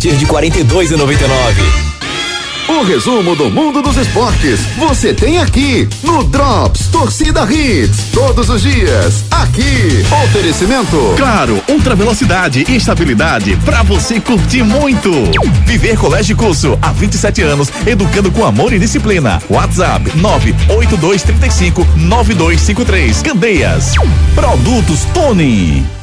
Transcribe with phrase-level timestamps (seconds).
[0.00, 1.90] partir de R$ 42,99.
[2.70, 8.06] O resumo do mundo dos esportes você tem aqui no Drops Torcida Hits.
[8.10, 10.02] Todos os dias, aqui.
[10.24, 10.96] Oferecimento.
[11.18, 15.10] Claro, ultra velocidade e estabilidade para você curtir muito.
[15.66, 19.42] Viver Colégio Curso há 27 anos, educando com amor e disciplina.
[19.50, 23.20] WhatsApp 98235 9253.
[23.20, 23.92] Candeias.
[24.34, 25.99] Produtos Tony.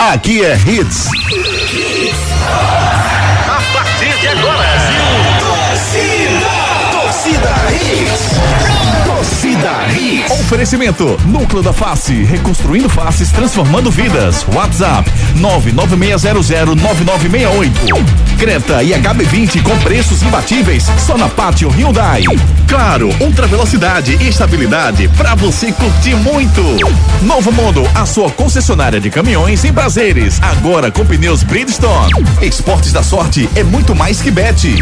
[0.00, 1.08] Aqui é Hits.
[3.46, 4.66] A partir de agora,
[5.38, 6.48] Torcida,
[6.90, 8.40] torcida Hits.
[9.04, 9.99] Torcida Hits.
[10.30, 14.46] Oferecimento Núcleo da Face, reconstruindo faces, transformando vidas.
[14.54, 17.70] WhatsApp 996009968.
[18.38, 22.22] Creta e HB20 com preços imbatíveis só na Pátio Hyundai.
[22.68, 26.62] Claro, ultra velocidade e estabilidade para você curtir muito.
[27.22, 32.12] Novo Mundo, a sua concessionária de caminhões em prazeres, agora com pneus Bridgestone.
[32.40, 34.76] Esportes da sorte é muito mais que bet.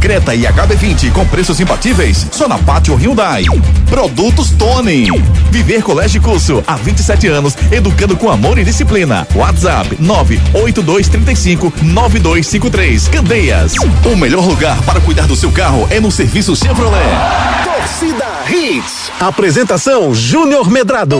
[0.00, 3.44] Creta e HB20 com preços imbatíveis só na Pátio Hyundai.
[3.90, 4.93] Produtos Tony.
[5.50, 9.26] Viver Colégio Curso há 27 anos, educando com amor e disciplina.
[9.34, 13.08] WhatsApp 98235 9253.
[13.08, 13.74] Candeias.
[14.04, 17.02] O melhor lugar para cuidar do seu carro é no serviço Chevrolet.
[17.64, 19.10] Torcida Hits.
[19.18, 21.18] Apresentação Júnior Medrado.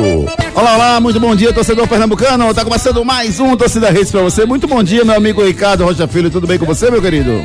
[0.55, 2.53] Olá, olá, muito bom dia, torcedor pernambucano.
[2.55, 4.47] Tá começando mais um Torcida Hits pra você.
[4.47, 6.31] Muito bom dia, meu amigo Ricardo Rocha Filho.
[6.31, 7.45] Tudo bem com você, meu querido?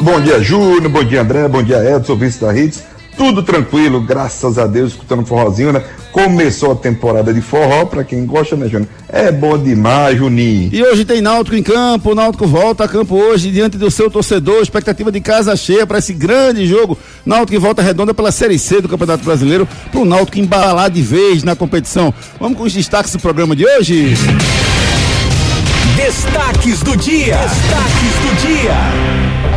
[0.00, 0.88] Bom dia, Júnior.
[0.88, 1.48] Bom dia, André.
[1.48, 2.97] Bom dia, Edson, vice da Hits.
[3.18, 5.82] Tudo tranquilo, graças a Deus, escutando forrozinho, né?
[6.12, 8.88] Começou a temporada de forró, pra quem gosta, né, Júnior?
[9.08, 10.70] É bom demais, Juninho.
[10.72, 14.08] E hoje tem Náutico em campo, o Náutico volta a campo hoje diante do seu
[14.08, 16.96] torcedor, expectativa de casa cheia para esse grande jogo.
[17.26, 21.42] Náutico em volta redonda pela Série C do Campeonato Brasileiro, pro Náutico embalar de vez
[21.42, 22.14] na competição.
[22.38, 24.14] Vamos com os destaques do programa de hoje?
[25.96, 27.36] Destaques do dia.
[27.36, 29.47] Destaques do dia.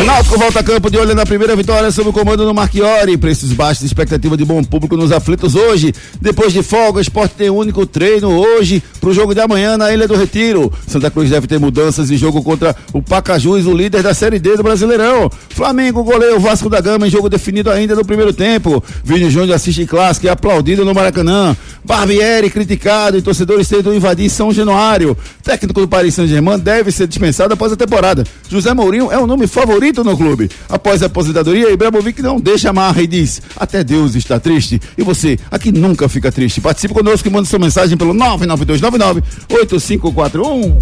[0.00, 3.16] O Náutico volta a campo de olho na primeira vitória sob o comando do Marchiori.
[3.16, 5.92] Preços baixos, expectativa de bom público nos aflitos hoje.
[6.20, 9.76] Depois de folga, o esporte tem um único treino hoje para o jogo de amanhã
[9.76, 10.72] na Ilha do Retiro.
[10.86, 14.56] Santa Cruz deve ter mudanças em jogo contra o Pacajus, o líder da Série D
[14.56, 15.30] do Brasileirão.
[15.50, 18.82] Flamengo goleia o Vasco da Gama em jogo definido ainda no primeiro tempo.
[19.02, 21.56] Vini Júnior assiste clássico e é aplaudido no Maracanã.
[21.84, 25.16] Barbieri criticado e torcedores tentam invadir São Januário.
[25.42, 28.24] Técnico do Paris Saint-Germain deve ser dispensado após a temporada.
[28.48, 30.48] José Mourinho é o nome favorito no clube.
[30.68, 34.80] Após a aposentadoria, Ibrahimovic não deixa a marra e diz: Até Deus está triste.
[34.96, 36.60] E você, aqui nunca fica triste.
[36.60, 40.76] Participe conosco e manda sua mensagem pelo 99299-8541.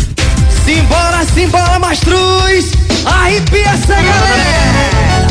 [0.65, 2.73] Simbora, simbora, Mastruz!
[3.05, 5.27] Arrepia essa galera!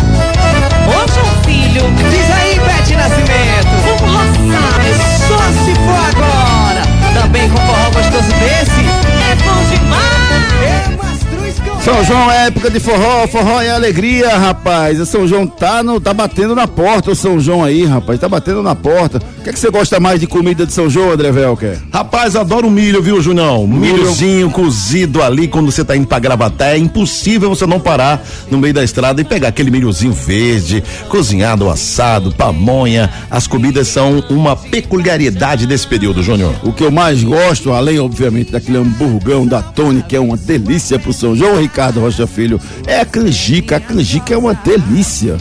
[0.88, 3.76] Ô, João Filho, diz aí, Bete Nascimento!
[3.86, 4.80] Vamos roçar,
[5.28, 6.82] só se for agora!
[7.22, 10.15] Também com forró gostoso desse, é bom demais!
[11.86, 15.00] São João é época de forró, forró é alegria, rapaz.
[15.00, 18.28] O São João tá, no, tá batendo na porta, o São João aí, rapaz, tá
[18.28, 19.22] batendo na porta.
[19.38, 21.78] O que é que você gosta mais de comida de São João, André Velker?
[21.94, 23.68] Rapaz, adoro milho, viu, Junão?
[23.68, 26.74] Milhozinho cozido ali quando você tá indo pra Gravaté.
[26.74, 28.20] É impossível você não parar
[28.50, 33.14] no meio da estrada e pegar aquele milhozinho verde, cozinhado, assado, pamonha.
[33.30, 36.56] As comidas são uma peculiaridade desse período, Júnior.
[36.64, 40.98] O que eu mais gosto, além, obviamente, daquele hamburgão da Tony, que é uma delícia
[40.98, 43.78] pro São João, Ricardo Rocha Filho, é a canjica.
[43.78, 45.38] A canjica é uma delícia.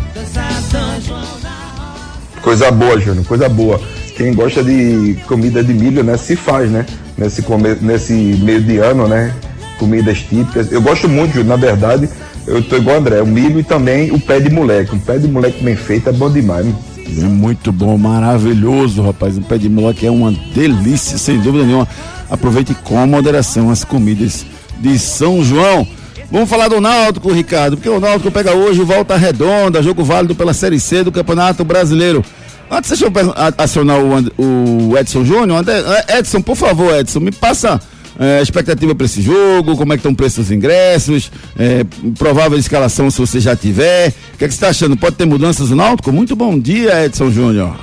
[2.43, 3.81] Coisa boa, Júnior, coisa boa.
[4.17, 6.85] Quem gosta de comida de milho, né, se faz, né?
[7.17, 7.75] Nesse, come...
[7.81, 9.35] Nesse meio de ano, né?
[9.79, 10.71] Comidas típicas.
[10.71, 12.09] Eu gosto muito, Júnior, na verdade,
[12.47, 14.95] eu tô igual André, o milho e também o pé de moleque.
[14.95, 16.67] Um pé de moleque bem feito é bom demais.
[16.67, 16.75] hein?
[17.19, 19.39] É muito bom, maravilhoso, rapaz.
[19.39, 21.89] Um pé de moleque é uma delícia, sem dúvida nenhuma.
[22.31, 24.45] Aproveite com moderação as comidas
[24.81, 25.87] de São João.
[26.35, 30.35] Vamos falar do Náutico, Ricardo, porque o Náutico pega hoje o Volta Redonda, jogo válido
[30.35, 32.25] pela Série C do Campeonato Brasileiro.
[32.69, 33.13] Antes, deixa eu
[33.57, 35.65] acionar o, o Edson Júnior.
[35.65, 37.81] Eh, Edson, por favor, Edson, me passa
[38.19, 41.87] a expectativa para esse jogo, como é que estão o preço dos ingressos, eh,
[42.19, 44.09] provável escalação se você já tiver.
[44.35, 44.97] O que, é que você está achando?
[44.97, 46.11] Pode ter mudanças no Náutico?
[46.11, 47.77] Muito bom dia, Edson Júnior.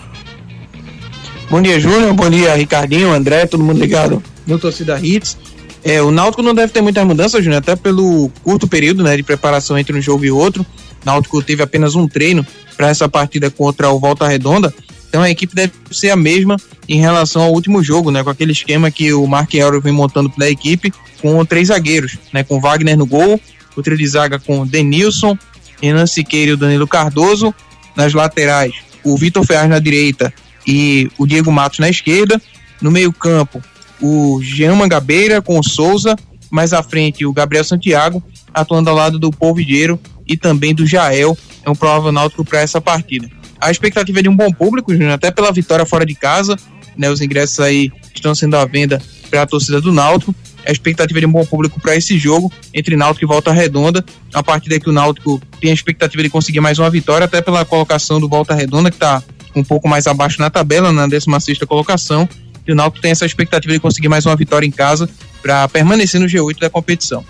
[1.49, 2.13] Bom dia, Júnior.
[2.13, 5.37] Bom dia, Ricardinho, André, todo mundo ligado no Torcida Hits.
[5.83, 9.23] É, o Náutico não deve ter muitas mudanças, Júnior, até pelo curto período né, de
[9.23, 10.65] preparação entre um jogo e outro.
[11.01, 12.45] O Náutico teve apenas um treino
[12.77, 14.73] para essa partida contra o Volta Redonda.
[15.09, 16.55] Então a equipe deve ser a mesma
[16.87, 18.23] em relação ao último jogo, né?
[18.23, 22.17] Com aquele esquema que o Mark Elro vem montando para a equipe com três zagueiros,
[22.31, 22.43] né?
[22.43, 23.39] Com Wagner no gol,
[23.75, 25.37] o trio de zaga com Denilson,
[25.81, 27.53] Renan Siqueira e o Danilo Cardoso.
[27.95, 28.73] Nas laterais,
[29.03, 30.33] o Vitor Ferraz na direita
[30.65, 32.41] e o Diego Matos na esquerda.
[32.81, 33.61] No meio-campo,
[34.01, 36.15] o Jean Mangabeira com o Souza.
[36.49, 38.21] Mais à frente, o Gabriel Santiago,
[38.53, 41.37] atuando ao lado do Polvideiro e também do Jael.
[41.63, 43.29] É um provável náutico para essa partida.
[43.59, 46.57] A expectativa é de um bom público, Júnior, até pela vitória fora de casa.
[46.97, 50.35] Né, os ingressos aí estão sendo à venda para a torcida do Náutico.
[50.65, 54.03] A expectativa é de um bom público para esse jogo entre Náutico e Volta Redonda.
[54.33, 57.63] A partir daqui o Náutico tem a expectativa de conseguir mais uma vitória, até pela
[57.63, 59.23] colocação do Volta Redonda, que está
[59.55, 62.27] um pouco mais abaixo na tabela, na 16 colocação.
[62.67, 65.09] E o Náutico tem essa expectativa de conseguir mais uma vitória em casa
[65.41, 67.23] para permanecer no G8 da competição.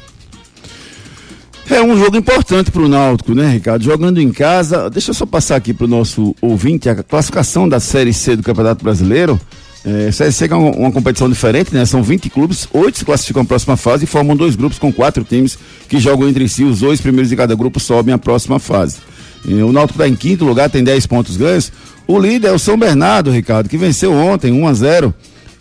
[1.69, 3.83] É um jogo importante para o Náutico, né, Ricardo?
[3.83, 4.89] Jogando em casa.
[4.89, 8.43] Deixa eu só passar aqui para o nosso ouvinte a classificação da Série C do
[8.43, 9.39] Campeonato Brasileiro.
[9.85, 11.85] É, Série C é uma, uma, competição diferente, né?
[11.85, 15.23] São 20 clubes, oito se classificam à próxima fase e formam dois grupos com quatro
[15.23, 15.57] times
[15.87, 16.63] que jogam entre si.
[16.63, 18.97] Os dois primeiros de cada grupo sobem à próxima fase.
[19.45, 21.71] E o Náutico está em quinto lugar, tem 10 pontos ganhos.
[22.07, 25.13] O líder é o São Bernardo, Ricardo, que venceu ontem 1 a 0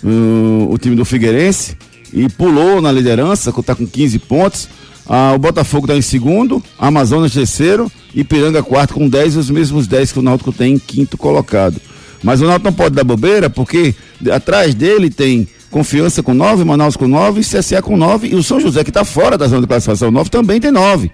[0.03, 1.77] uh, o time do Figueirense
[2.13, 4.69] e pulou na liderança, está com 15 pontos.
[5.09, 10.13] Ah, o Botafogo está em segundo, Amazonas terceiro, Ipiranga quarto com 10, os mesmos 10
[10.13, 11.81] que o Náutico tem em quinto colocado.
[12.23, 13.95] Mas o Náutico não pode dar bobeira, porque
[14.31, 18.59] atrás dele tem Confiança com 9, Manaus com 9, CSA com 9 e o São
[18.59, 21.11] José, que está fora da zona de classificação 9, também tem 9.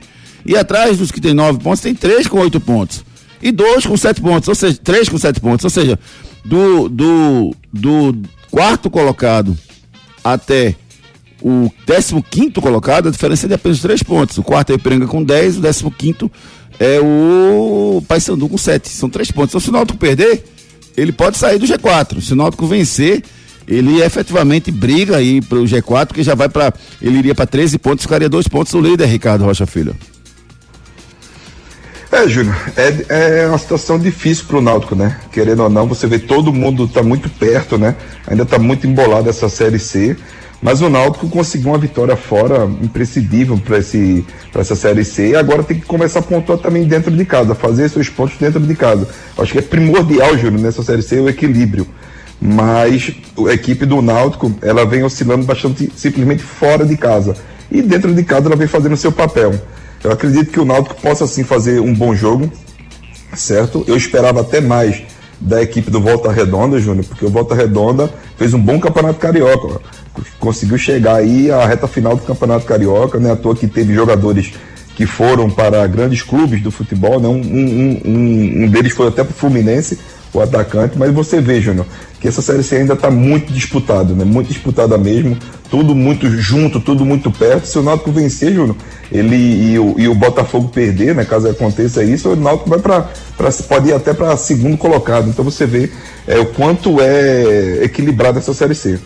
[0.47, 3.05] E atrás dos que tem 9 pontos, tem 3 com 8 pontos.
[3.43, 5.65] E 2 com 7 pontos, ou seja, 3 com 7 pontos.
[5.65, 5.99] Ou seja,
[6.45, 8.17] do, do, do
[8.51, 9.57] quarto colocado
[10.25, 10.75] até
[11.43, 11.71] o
[12.31, 14.39] 15 colocado, a diferença é de apenas 3 pontos.
[14.39, 16.31] O quarto é o Ipiranga com 10, o 15
[16.79, 18.89] é o Paysandu com 7.
[18.89, 19.51] São 3 pontos.
[19.51, 20.45] Então, se o Náutico perder,
[20.97, 22.21] ele pode sair do G4.
[22.21, 23.23] Se o Náutico vencer,
[23.67, 26.73] ele efetivamente briga aí para o G4, que já vai para.
[27.01, 29.95] Ele iria para 13 pontos, ficaria dois pontos do líder, Ricardo Rocha Filho.
[32.11, 35.19] É, Júnior, é, é uma situação difícil para o Náutico, né?
[35.33, 37.97] Querendo ou não, você vê todo mundo está muito perto, né?
[38.27, 40.17] Ainda está muito embolado essa Série C.
[40.63, 43.77] Mas o Náutico conseguiu uma vitória fora imprescindível para
[44.61, 47.89] essa Série C e agora tem que começar a pontuar também dentro de casa, fazer
[47.91, 49.07] seus pontos dentro de casa.
[49.37, 51.87] Acho que é primordial, Júnior, nessa Série C o equilíbrio.
[52.41, 53.13] Mas
[53.49, 57.37] a equipe do Náutico, ela vem oscilando bastante simplesmente fora de casa.
[57.71, 59.55] E dentro de casa ela vem fazendo seu papel.
[60.03, 62.51] Eu acredito que o Náutico possa sim fazer um bom jogo,
[63.35, 63.85] certo?
[63.87, 65.03] Eu esperava até mais
[65.41, 69.81] da equipe do Volta Redonda, Júnior, porque o Volta Redonda fez um bom campeonato carioca
[70.39, 73.33] conseguiu chegar aí à reta final do Campeonato Carioca, né?
[73.33, 74.53] À toa que teve jogadores
[74.95, 77.29] que foram para grandes clubes do futebol, né?
[77.29, 79.99] Um, um, um, um deles foi até para o Fluminense,
[80.39, 81.87] o atacante, mas você vê, Júnior,
[82.21, 84.25] que essa Série C ainda está muito disputada, né?
[84.25, 85.37] Muito disputada mesmo,
[85.71, 87.67] tudo muito junto, tudo muito perto.
[87.67, 88.77] Se o Náutico vencer, Júnior,
[89.11, 91.25] ele e o, e o Botafogo perder, né?
[91.25, 93.09] Caso aconteça isso, o Náutico vai para
[93.69, 95.29] pode ir até para segundo colocado.
[95.29, 95.91] Então você vê
[96.27, 98.99] é, o quanto é equilibrada essa Série C.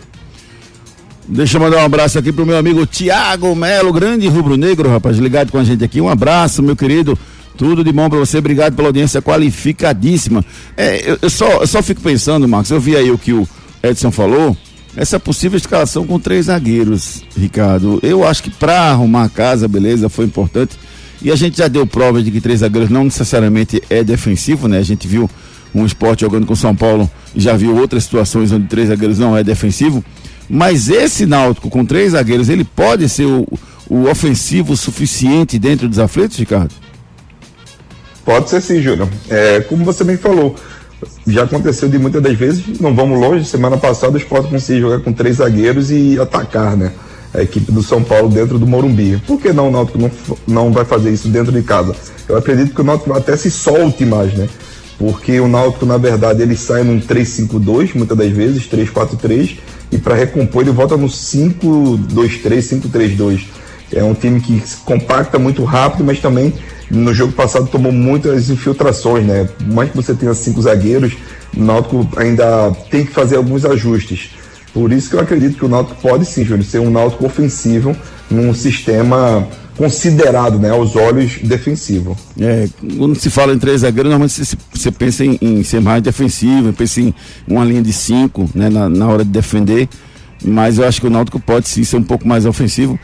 [1.29, 5.53] Deixa eu mandar um abraço aqui pro meu amigo Tiago Melo, grande rubro-negro, rapaz, ligado
[5.53, 6.01] com a gente aqui.
[6.01, 7.17] Um abraço, meu querido.
[7.61, 10.43] Tudo de bom para você, obrigado pela audiência qualificadíssima.
[10.75, 13.47] É, eu, eu, só, eu só fico pensando, Marcos, eu vi aí o que o
[13.83, 14.57] Edson falou,
[14.97, 18.01] essa possível escalação com três zagueiros, Ricardo.
[18.03, 20.75] Eu acho que para arrumar a casa, beleza, foi importante.
[21.21, 24.79] E a gente já deu prova de que três zagueiros não necessariamente é defensivo, né?
[24.79, 25.29] A gente viu
[25.75, 29.37] um esporte jogando com São Paulo e já viu outras situações onde três zagueiros não
[29.37, 30.03] é defensivo.
[30.49, 33.47] Mas esse Náutico com três zagueiros, ele pode ser o,
[33.87, 36.73] o ofensivo suficiente dentro dos aflitos, Ricardo?
[38.31, 39.09] Pode ser sim, Júnior.
[39.29, 40.55] É, como você bem falou,
[41.27, 45.01] já aconteceu de muitas das vezes, não vamos longe, semana passada o Sport conseguiu jogar
[45.01, 46.93] com três zagueiros e atacar, né?
[47.35, 49.21] A equipe do São Paulo dentro do Morumbi.
[49.27, 50.11] Por que não o Náutico não,
[50.47, 51.93] não vai fazer isso dentro de casa?
[52.29, 54.49] Eu acredito que o Náutico até se solte mais, né?
[54.97, 59.59] Porque o Náutico, na verdade, ele sai num 3-5-2, muitas das vezes, 3-4-3,
[59.91, 63.41] e para recompor ele volta no 5-2-3, 5-3-2.
[63.93, 66.53] É um time que se compacta muito rápido, mas também
[66.91, 69.49] no jogo passado tomou muitas infiltrações, né?
[69.67, 71.15] Mais que você tenha cinco zagueiros,
[71.57, 74.31] o Náutico ainda tem que fazer alguns ajustes.
[74.73, 77.97] Por isso que eu acredito que o Náutico pode sim, Júnior, ser um Náutico ofensivo
[78.31, 82.17] num sistema considerado, né, aos olhos defensivo.
[82.39, 82.69] É,
[82.99, 87.01] quando se fala em três zagueiros, normalmente você, pensa em, em, ser mais defensivo, pensa
[87.01, 87.15] em
[87.49, 89.89] uma linha de cinco, né, na, na, hora de defender,
[90.45, 92.99] mas eu acho que o Náutico pode sim ser um pouco mais ofensivo,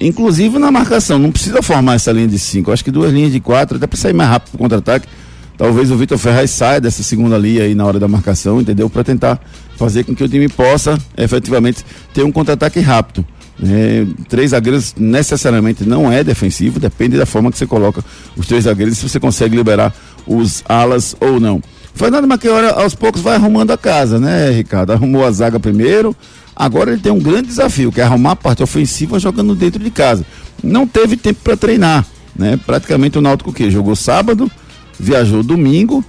[0.00, 3.40] inclusive na marcação, não precisa formar essa linha de cinco, acho que duas linhas de
[3.40, 5.08] quatro, até para sair mais rápido para contra-ataque,
[5.58, 8.88] talvez o Vitor Ferraz saia dessa segunda linha aí na hora da marcação, entendeu?
[8.88, 9.40] Para tentar
[9.76, 11.84] fazer com que o time possa efetivamente
[12.14, 13.24] ter um contra-ataque rápido.
[13.62, 18.04] É, três zagueiros necessariamente não é defensivo, depende da forma que você coloca
[18.36, 19.94] os três zagueiros, se você consegue liberar
[20.26, 21.62] os alas ou não.
[21.94, 24.92] Fernando Maquiora aos poucos vai arrumando a casa, né, Ricardo?
[24.92, 26.16] Arrumou a zaga primeiro,
[26.54, 29.90] agora ele tem um grande desafio, que é arrumar a parte ofensiva jogando dentro de
[29.90, 30.24] casa.
[30.62, 32.58] Não teve tempo para treinar, né?
[32.64, 34.50] Praticamente o Náutico que jogou sábado,
[34.98, 36.04] viajou domingo,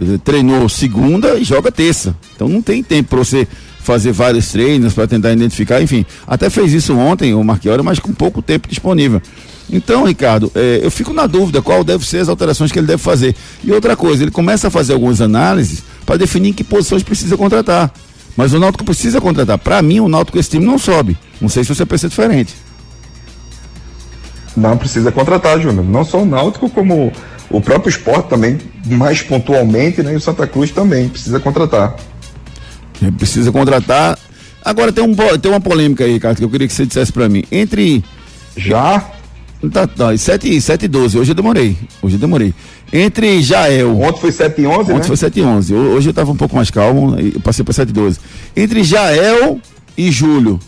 [0.00, 2.16] eh, treinou segunda e joga terça.
[2.34, 3.48] Então não tem tempo para você
[3.84, 6.06] fazer vários treinos para tentar identificar, enfim.
[6.26, 9.20] Até fez isso ontem, o Marquiori, mas com pouco tempo disponível.
[9.70, 13.02] Então, Ricardo, eh, eu fico na dúvida qual deve ser as alterações que ele deve
[13.02, 13.36] fazer.
[13.62, 17.92] E outra coisa, ele começa a fazer algumas análises para definir que posições precisa contratar.
[18.36, 19.58] Mas o Náutico precisa contratar.
[19.58, 21.16] Para mim, o Náutico esse time não sobe.
[21.40, 22.54] Não sei se você pensa diferente.
[24.56, 25.84] Não precisa contratar, Júnior.
[25.84, 27.12] Não só o Náutico, como
[27.50, 30.14] o próprio esporte também, mais pontualmente, né?
[30.14, 31.96] E o Santa Cruz também precisa contratar.
[33.18, 34.18] Precisa contratar.
[34.64, 37.28] Agora tem, um, tem uma polêmica aí, Ricardo, que eu queria que você dissesse para
[37.28, 37.44] mim.
[37.50, 38.02] Entre.
[38.56, 39.10] Já?
[39.72, 41.76] Tá, tá, 7, 7 e 12, hoje eu demorei.
[42.02, 42.54] Hoje eu demorei.
[42.92, 43.98] Entre Jael.
[44.00, 45.02] Ontem foi 7 e 11, Ontem né?
[45.04, 45.74] foi 7 e 11.
[45.74, 48.20] Hoje eu tava um pouco mais calmo, eu passei para 7 e 12.
[48.56, 49.58] Entre Jael
[49.96, 50.60] e Júlio.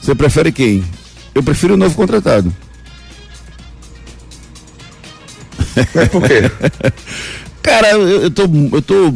[0.00, 0.84] Você prefere quem?
[1.34, 2.54] Eu prefiro o novo contratado.
[5.94, 6.50] Mas por quê?
[7.62, 8.42] Cara, eu, eu tô.
[8.72, 9.14] Eu tô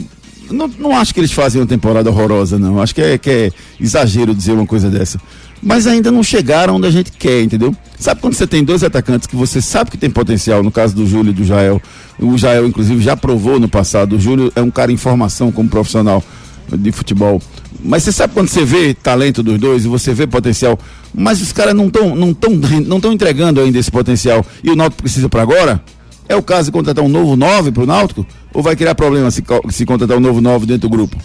[0.50, 2.80] não, não acho que eles fazem uma temporada horrorosa, não.
[2.80, 5.20] Acho que é, que é exagero dizer uma coisa dessa.
[5.62, 7.74] Mas ainda não chegaram onde a gente quer, entendeu?
[7.98, 11.06] Sabe quando você tem dois atacantes que você sabe que tem potencial, no caso do
[11.06, 11.82] Júlio e do Jael.
[12.18, 14.16] O Jael, inclusive, já provou no passado.
[14.16, 16.22] O Júlio é um cara em formação como profissional
[16.76, 17.40] de futebol.
[17.82, 20.78] Mas você sabe quando você vê talento dos dois e você vê potencial,
[21.14, 24.76] mas os caras não estão não tão, não tão entregando ainda esse potencial e o
[24.76, 25.82] Náutico precisa para agora?
[26.28, 28.26] É o caso de contratar um novo 9 para o Náutico?
[28.52, 31.16] Ou vai criar problema se, se contratar um novo 9 dentro do grupo?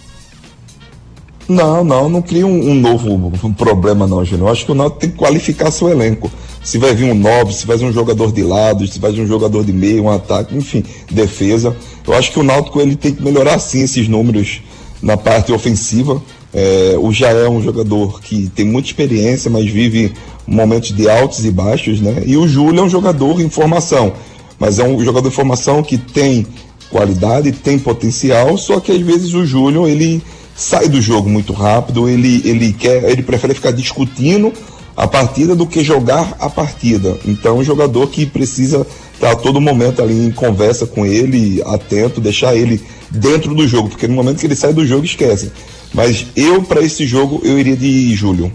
[1.48, 4.48] Não, não, não cria um, um novo um problema não, Júnior.
[4.48, 6.30] Eu acho que o Náutico tem que qualificar seu elenco.
[6.62, 9.20] Se vai vir um 9, se vai vir um jogador de lado, se vai vir
[9.20, 11.76] um jogador de meio, um ataque, enfim, defesa.
[12.06, 14.62] Eu acho que o Náutico ele tem que melhorar sim esses números
[15.02, 16.22] na parte ofensiva.
[16.54, 20.14] É, o Jaé é um jogador que tem muita experiência, mas vive
[20.46, 22.22] momentos de altos e baixos, né?
[22.24, 24.14] E o Júlio é um jogador em formação,
[24.58, 26.46] mas é um jogador em formação que tem
[26.90, 30.22] qualidade, tem potencial, só que às vezes o Júlio ele
[30.56, 34.52] sai do jogo muito rápido, ele, ele quer, ele prefere ficar discutindo
[34.96, 37.18] a partida do que jogar a partida.
[37.26, 41.60] Então, é um jogador que precisa estar a todo momento ali em conversa com ele,
[41.66, 45.50] atento, deixar ele dentro do jogo, porque no momento que ele sai do jogo, esquece.
[45.92, 48.52] Mas eu, para esse jogo, eu iria de Júlio.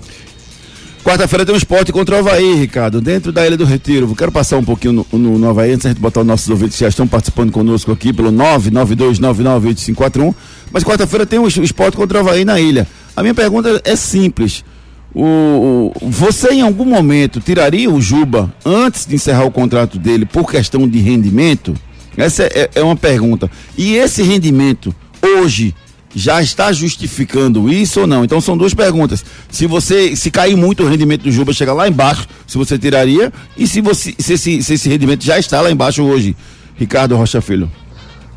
[1.03, 4.13] Quarta-feira tem um esporte contra o Havaí, Ricardo, dentro da Ilha do Retiro.
[4.15, 6.75] Quero passar um pouquinho no, no, no Havaí, antes de gente botar os nossos ouvintes
[6.75, 10.35] que já estão participando conosco aqui pelo 992998541.
[10.71, 12.85] Mas quarta-feira tem um esporte contra o Havaí na ilha.
[13.15, 14.63] A minha pergunta é simples.
[15.15, 20.25] O, o, você em algum momento tiraria o Juba antes de encerrar o contrato dele
[20.25, 21.73] por questão de rendimento?
[22.17, 23.49] Essa é, é uma pergunta.
[23.77, 25.73] E esse rendimento hoje
[26.13, 28.23] já está justificando isso ou não?
[28.23, 29.23] Então são duas perguntas.
[29.49, 33.31] Se você se cair muito o rendimento do Juba chega lá embaixo, se você tiraria
[33.57, 36.35] e se você se esse, se esse rendimento já está lá embaixo hoje,
[36.75, 37.69] Ricardo Rocha Filho.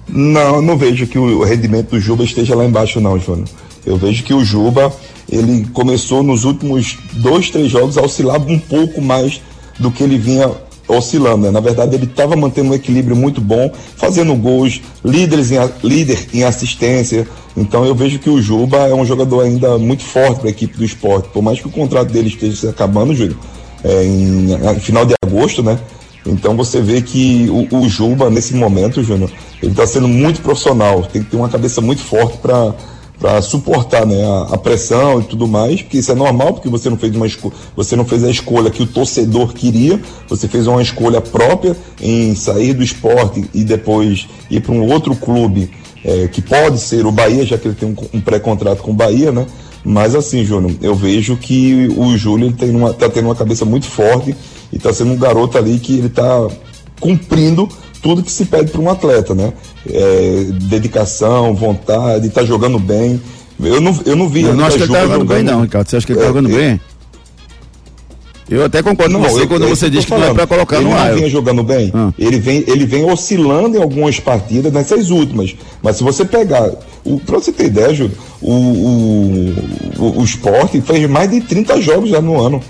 [0.09, 3.49] Não, não vejo que o rendimento do Juba esteja lá embaixo não, Júnior.
[3.87, 4.93] Eu vejo que o Juba
[5.29, 9.41] ele começou nos últimos dois, três jogos a oscilar um pouco mais
[9.79, 10.51] do que ele vinha
[10.97, 11.45] oscilando.
[11.45, 11.51] Né?
[11.51, 16.45] Na verdade, ele estava mantendo um equilíbrio muito bom, fazendo gols, líderes em, líder em
[16.45, 17.27] assistência.
[17.57, 20.77] Então eu vejo que o Juba é um jogador ainda muito forte para a equipe
[20.77, 21.29] do esporte.
[21.29, 23.39] Por mais que o contrato dele esteja se acabando, Júlio,
[23.85, 25.79] é, em, em final de agosto, né?
[26.27, 29.31] Então você vê que o, o Juba, nesse momento, Júnior,
[29.63, 31.03] ele está sendo muito profissional.
[31.03, 32.75] Tem que ter uma cabeça muito forte para
[33.23, 36.91] para suportar né, a, a, pressão e tudo mais, porque isso é normal, porque você
[36.91, 37.25] não fez uma
[37.77, 42.35] você não fez a escolha que o torcedor queria, você fez uma escolha própria em
[42.35, 45.71] sair do esporte e depois ir para um outro clube
[46.05, 48.95] é, que pode ser o Bahia, já que ele tem um, um pré-contrato com o
[48.95, 49.47] Bahia, né?
[49.85, 53.65] Mas assim, Júnior, eu vejo que o Júlio ele tem uma, tá tendo uma cabeça
[53.65, 54.35] muito forte
[54.73, 56.49] e está sendo um garoto ali que ele está
[56.99, 57.69] cumprindo
[58.03, 59.53] tudo que se pede para um atleta, né?
[59.89, 63.21] É, dedicação, vontade, tá jogando bem.
[63.61, 64.43] Eu não, eu não vi.
[64.43, 65.89] Eu não acho que ele tá jogando, jogando bem, não, Ricardo.
[65.89, 66.81] Você acha que ele tá é, jogando é, bem?
[68.51, 70.77] Eu até concordo não, com você eu, quando você diz que não é para colocar
[70.77, 71.11] ele no ar.
[71.11, 71.91] Ele vinha jogando bem.
[71.95, 72.13] Ah.
[72.19, 75.55] Ele, vem, ele vem oscilando em algumas partidas, nessas últimas.
[75.81, 76.71] Mas se você pegar.
[77.25, 79.55] Para você ter ideia, Júlio, o, o,
[79.99, 82.61] o, o esporte fez mais de 30 jogos já no ano.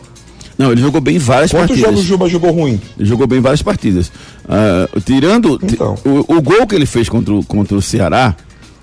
[0.58, 1.80] Não, ele jogou bem várias Quantos partidas.
[1.90, 2.80] jogos o Juba jogou ruim?
[2.98, 4.12] Ele jogou bem várias partidas.
[4.48, 5.96] Ah, tirando ti- Então.
[6.04, 8.36] o, o gol que ele fez contra, o- contra o Ceará,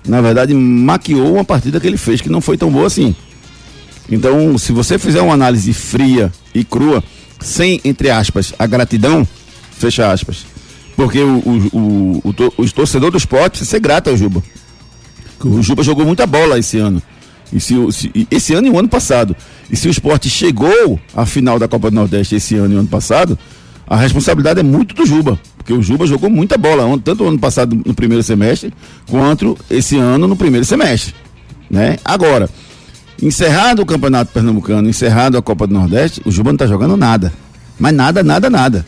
[0.06, 3.14] na verdade, maquiou uma partida que ele fez que não foi tão boa assim.
[4.10, 7.02] Então, se você fizer uma análise fria e crua,
[7.40, 9.26] sem, entre aspas, a gratidão,
[9.78, 10.44] fecha aspas.
[10.96, 14.42] Porque o, o, o, o torcedor do esporte precisa ser grato ao Juba.
[15.42, 17.00] O Juba jogou muita bola esse ano.
[17.52, 19.34] E se, se- esse ano e o ano passado.
[19.70, 22.80] E se o esporte chegou à final da Copa do Nordeste esse ano e o
[22.80, 23.38] ano passado,
[23.86, 25.38] a responsabilidade é muito do Juba.
[25.56, 28.72] Porque o Juba jogou muita bola, tanto ano passado no primeiro semestre,
[29.08, 31.14] quanto esse ano no primeiro semestre.
[31.70, 31.96] Né?
[32.04, 32.48] Agora,
[33.22, 37.32] encerrado o Campeonato Pernambucano, encerrado a Copa do Nordeste, o Juba não tá jogando nada.
[37.78, 38.86] Mas nada, nada, nada.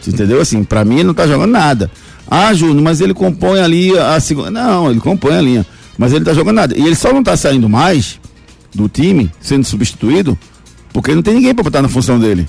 [0.00, 0.40] Você entendeu?
[0.40, 1.90] Assim, pra mim ele não tá jogando nada.
[2.30, 4.50] Ah, Júnior, mas ele compõe ali a segunda.
[4.50, 5.66] Não, ele compõe a linha.
[6.00, 6.74] Mas ele tá jogando nada.
[6.74, 8.18] E ele só não tá saindo mais
[8.74, 10.36] do time, sendo substituído,
[10.94, 12.48] porque não tem ninguém pra botar na função dele.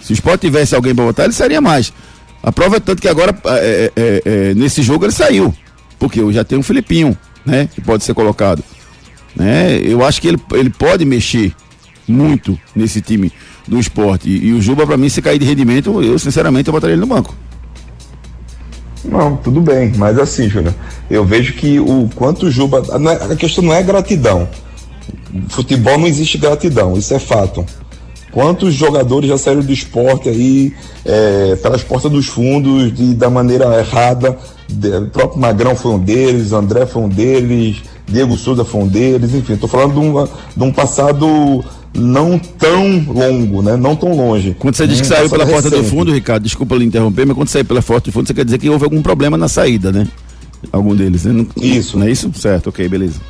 [0.00, 1.92] Se o Sport tivesse alguém pra botar, ele sairia mais.
[2.40, 5.52] A prova é tanto que agora, é, é, é, é, nesse jogo, ele saiu.
[5.98, 7.68] Porque eu já tenho um Filipinho, né?
[7.74, 8.62] Que pode ser colocado.
[9.34, 9.80] Né?
[9.82, 11.52] Eu acho que ele, ele pode mexer
[12.06, 13.32] muito nesse time
[13.66, 14.28] do esporte.
[14.28, 17.00] E, e o Juba, pra mim, se cair de rendimento, eu, sinceramente, eu botaria ele
[17.00, 17.34] no banco.
[19.04, 20.74] Não, tudo bem, mas assim, Júnior,
[21.10, 22.82] eu vejo que o quanto o Juba.
[23.28, 24.48] é- A questão não é gratidão.
[25.48, 27.64] Futebol não existe gratidão, isso é fato.
[28.30, 30.72] Quantos jogadores já saíram do esporte aí
[31.04, 34.38] é, pelas portas dos fundos de, da maneira errada?
[34.68, 38.88] De- o próprio Magrão foi um deles, André foi um deles, Diego Souza foi um
[38.88, 41.62] deles, enfim, estou falando de de um passado
[41.94, 43.76] não tão longo, né?
[43.76, 44.56] Não tão longe.
[44.58, 45.90] Quando você diz que Um saiu pela porta do recente.
[45.94, 48.58] fundo, Ricardo, desculpa lhe interromper, mas quando saiu pela porta do fundo, você quer dizer
[48.58, 50.06] que houve algum problema na saída, né?
[50.72, 51.32] Algum deles, né?
[51.32, 51.98] Não- Isso.
[51.98, 52.30] Não é isso?
[52.34, 53.20] Certo, ok, beleza.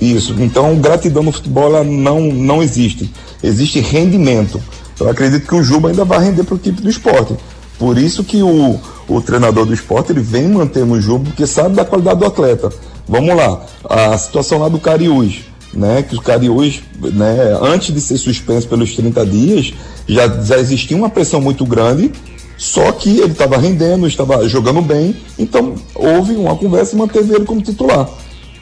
[0.00, 0.34] Isso.
[0.38, 3.10] Então, gratidão no futebol ela não, não existe.
[3.42, 4.60] Existe rendimento.
[4.98, 7.34] Eu acredito que o Juba ainda vai render para o tipo do esporte.
[7.78, 11.74] Por isso que o, o treinador do esporte ele vem mantendo o Juba, porque sabe
[11.76, 12.70] da qualidade do atleta.
[13.08, 13.60] Vamos lá.
[13.88, 15.40] A situação lá do Cariús.
[15.74, 16.80] Né, que o Cariús,
[17.12, 19.72] né, antes de ser suspenso pelos 30 dias,
[20.08, 22.10] já, já existia uma pressão muito grande,
[22.56, 27.44] só que ele estava rendendo, estava jogando bem, então houve uma conversa e manteve ele
[27.44, 28.08] como titular.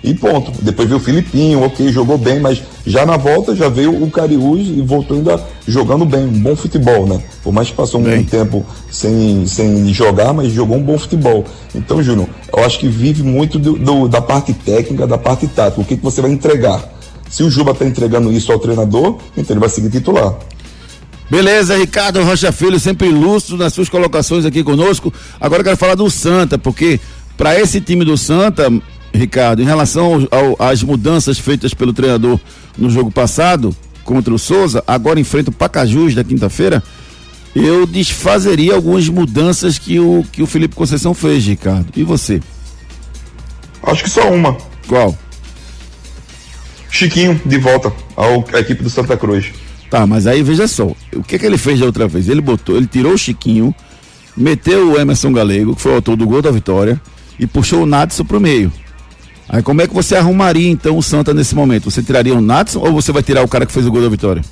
[0.05, 0.53] E ponto.
[0.63, 4.61] Depois veio o Filipinho, ok, jogou bem, mas já na volta já veio o Cariús
[4.69, 7.21] e voltou ainda jogando bem, um bom futebol, né?
[7.43, 8.23] Por mais que passou um Bem.
[8.23, 11.45] tempo sem, sem jogar, mas jogou um bom futebol.
[11.75, 15.81] Então, Júnior, eu acho que vive muito do, do- da parte técnica, da parte tática.
[15.81, 16.95] O que, que você vai entregar?
[17.29, 20.35] Se o Juba está entregando isso ao treinador, então ele vai seguir titular.
[21.29, 25.13] Beleza, Ricardo Rocha Filho, sempre lustro nas suas colocações aqui conosco.
[25.41, 27.01] Agora eu quero falar do Santa, porque
[27.37, 28.73] para esse time do Santa,
[29.13, 32.39] Ricardo, em relação ao- ao- às mudanças feitas pelo treinador
[32.79, 36.81] no jogo passado contra o Souza, agora enfrenta o Pacajus da quinta-feira,
[37.57, 41.87] eu desfazeria algumas mudanças que o, que o Felipe Conceição fez, Ricardo.
[41.97, 42.41] E você?
[43.83, 44.57] Acho que só uma.
[44.87, 45.17] Qual?
[46.91, 49.53] Chiquinho de volta ao, à equipe do Santa Cruz.
[49.91, 52.29] Tá, mas aí veja só, o que que ele fez da outra vez?
[52.29, 53.75] Ele botou, ele tirou o Chiquinho,
[54.37, 57.01] meteu o Emerson Galego, que foi o autor do gol da vitória,
[57.39, 58.73] e puxou o Natson pro meio.
[59.49, 61.91] Aí como é que você arrumaria então o Santa nesse momento?
[61.91, 64.09] Você tiraria o Natson ou você vai tirar o cara que fez o gol da
[64.09, 64.43] vitória?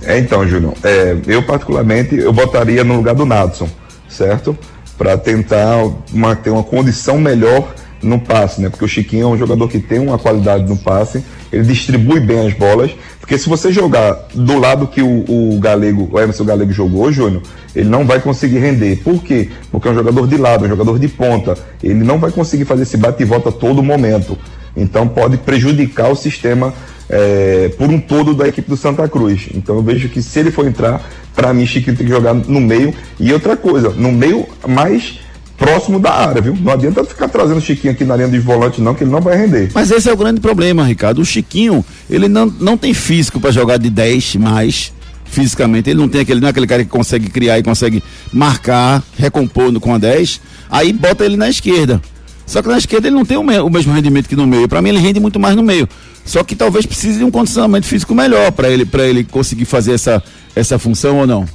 [0.00, 3.68] É, então, Júnior, é, eu particularmente eu botaria no lugar do Nadson,
[4.08, 4.56] certo?
[4.96, 5.76] Para tentar
[6.12, 8.68] uma, ter uma condição melhor no passe, né?
[8.68, 12.46] Porque o Chiquinho é um jogador que tem uma qualidade no passe, ele distribui bem
[12.46, 16.72] as bolas, porque se você jogar do lado que o, o Galego, o Emerson Galego
[16.72, 17.42] jogou, Júnior,
[17.74, 18.96] ele não vai conseguir render.
[18.96, 19.48] Por quê?
[19.70, 21.56] Porque é um jogador de lado, é um jogador de ponta.
[21.82, 24.36] Ele não vai conseguir fazer esse bate e volta a todo momento.
[24.76, 26.74] Então pode prejudicar o sistema
[27.08, 29.48] é, por um todo da equipe do Santa Cruz.
[29.54, 32.60] Então eu vejo que se ele for entrar, para mim Chiquinho tem que jogar no
[32.60, 32.92] meio.
[33.20, 35.20] E outra coisa, no meio mais
[35.62, 36.56] próximo da área, viu?
[36.60, 39.20] Não adianta ficar trazendo o Chiquinho aqui na linha de volante, não, que ele não
[39.20, 39.70] vai render.
[39.72, 41.20] Mas esse é o grande problema, Ricardo.
[41.20, 44.92] O Chiquinho, ele não, não tem físico para jogar de 10 mais
[45.24, 45.88] fisicamente.
[45.90, 49.72] Ele não tem aquele, não é aquele cara que consegue criar e consegue marcar, recompor
[49.80, 50.40] com a 10.
[50.70, 52.00] Aí bota ele na esquerda.
[52.44, 54.68] Só que na esquerda ele não tem o, me- o mesmo rendimento que no meio.
[54.68, 55.88] Para mim ele rende muito mais no meio.
[56.24, 59.92] Só que talvez precise de um condicionamento físico melhor para ele para ele conseguir fazer
[59.92, 60.22] essa
[60.54, 61.46] essa função ou não.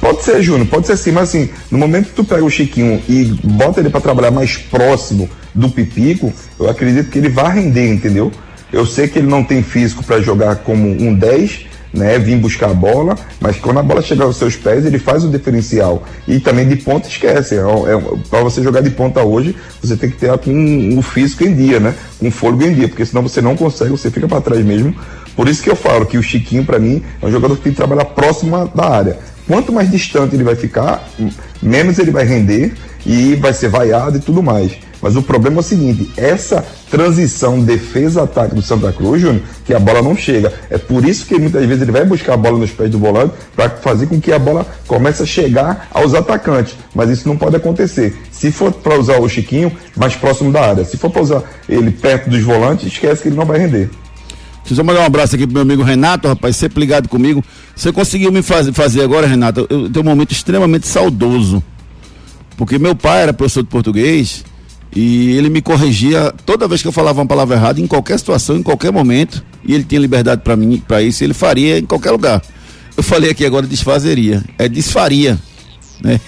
[0.00, 3.02] Pode ser, Júnior, pode ser sim, mas assim, no momento que tu pega o Chiquinho
[3.08, 7.92] e bota ele para trabalhar mais próximo do Pipico, eu acredito que ele vai render,
[7.92, 8.30] entendeu?
[8.72, 12.70] Eu sei que ele não tem físico para jogar como um 10, né, vir buscar
[12.70, 16.04] a bola, mas quando a bola chegar aos seus pés, ele faz o diferencial.
[16.26, 17.56] E também de ponta esquece.
[17.56, 21.44] É, é, para você jogar de ponta hoje, você tem que ter com o físico
[21.44, 21.94] em dia, né?
[22.20, 24.94] O fôlego em dia, porque senão você não consegue, você fica para trás mesmo,
[25.34, 27.72] Por isso que eu falo que o Chiquinho, para mim, é um jogador que tem
[27.72, 29.18] que trabalhar próximo da área.
[29.48, 31.08] Quanto mais distante ele vai ficar,
[31.62, 34.72] menos ele vai render e vai ser vaiado e tudo mais.
[35.00, 39.78] Mas o problema é o seguinte: essa transição defesa-ataque do Santa Cruz, Júnior, que a
[39.78, 40.52] bola não chega.
[40.68, 43.32] É por isso que muitas vezes ele vai buscar a bola nos pés do volante
[43.56, 46.76] para fazer com que a bola comece a chegar aos atacantes.
[46.94, 48.16] Mas isso não pode acontecer.
[48.30, 50.84] Se for para usar o Chiquinho, mais próximo da área.
[50.84, 53.88] Se for para usar ele perto dos volantes, esquece que ele não vai render.
[54.68, 57.42] Deixa eu mandar um abraço aqui pro meu amigo Renato, rapaz, sempre ligado comigo.
[57.74, 59.66] Você conseguiu me faz, fazer agora, Renato?
[59.70, 61.62] Eu tenho um momento extremamente saudoso.
[62.54, 64.44] Porque meu pai era professor de português
[64.94, 68.56] e ele me corrigia toda vez que eu falava uma palavra errada, em qualquer situação,
[68.58, 69.42] em qualquer momento.
[69.64, 72.42] E ele tinha liberdade para mim, para isso, ele faria em qualquer lugar.
[72.94, 75.38] Eu falei aqui agora desfazeria, é desfaria,
[76.02, 76.20] né?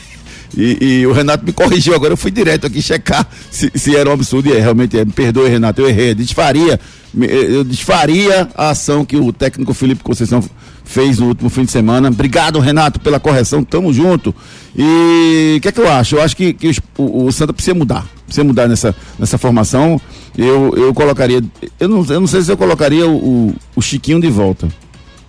[0.57, 4.11] E, e, o Renato me corrigiu agora, eu fui direto aqui checar se, se era
[4.11, 5.05] um absurdo e é, realmente é.
[5.05, 6.15] Me perdoe, Renato, eu errei.
[6.15, 6.79] Desfaria,
[7.19, 10.43] eu desfaria a ação que o técnico Felipe Conceição
[10.85, 12.09] fez no último fim de semana.
[12.09, 14.35] Obrigado, Renato, pela correção, tamo junto.
[14.77, 16.17] E o que é que eu acho?
[16.17, 20.01] Eu acho que, que o, o Santa precisa mudar precisa mudar nessa, nessa formação.
[20.39, 21.43] Eu, eu colocaria.
[21.79, 24.69] Eu não, eu não sei se eu colocaria o, o Chiquinho de volta.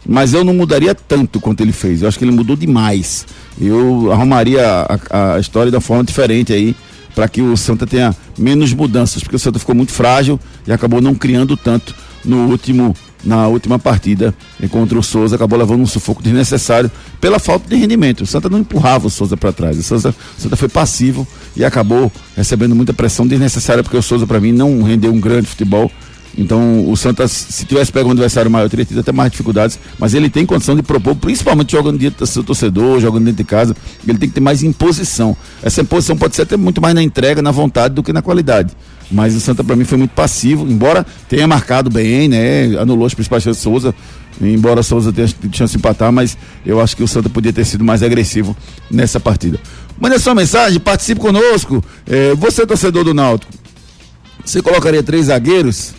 [0.06, 2.02] Mas eu não mudaria tanto quanto ele fez.
[2.02, 3.26] Eu acho que ele mudou demais.
[3.60, 4.66] Eu arrumaria
[5.10, 6.76] a, a história da forma diferente aí
[7.16, 11.02] para que o Santa tenha menos mudanças, porque o Santa ficou muito frágil e acabou
[11.02, 11.94] não criando tanto
[12.24, 14.34] no último na última partida
[14.70, 18.22] contra o Souza, acabou levando um sufoco desnecessário pela falta de rendimento.
[18.22, 19.78] O Santa não empurrava o Souza para trás.
[19.78, 24.26] O Santa, o Santa foi passivo e acabou recebendo muita pressão desnecessária, porque o Souza,
[24.26, 25.92] para mim, não rendeu um grande futebol.
[26.38, 30.14] Então, o Santa, se tivesse pego um adversário maior, teria tido até mais dificuldades, mas
[30.14, 33.76] ele tem condição de propor, principalmente jogando dentro do seu torcedor, jogando dentro de casa,
[34.08, 35.36] ele tem que ter mais imposição.
[35.62, 38.72] Essa imposição pode ser até muito mais na entrega, na vontade, do que na qualidade.
[39.12, 42.78] Mas o Santa, para mim, foi muito passivo, embora tenha marcado bem, né?
[42.80, 43.94] Anulou as principais chances de Souza,
[44.42, 47.84] embora Souza tenha chance de empatar, mas eu acho que o Santa podia ter sido
[47.84, 48.56] mais agressivo
[48.90, 49.60] nessa partida.
[50.00, 51.84] Manda sua mensagem, participe conosco.
[52.08, 53.52] É, você, torcedor do Náutico,
[54.46, 55.94] você colocaria três zagueiros?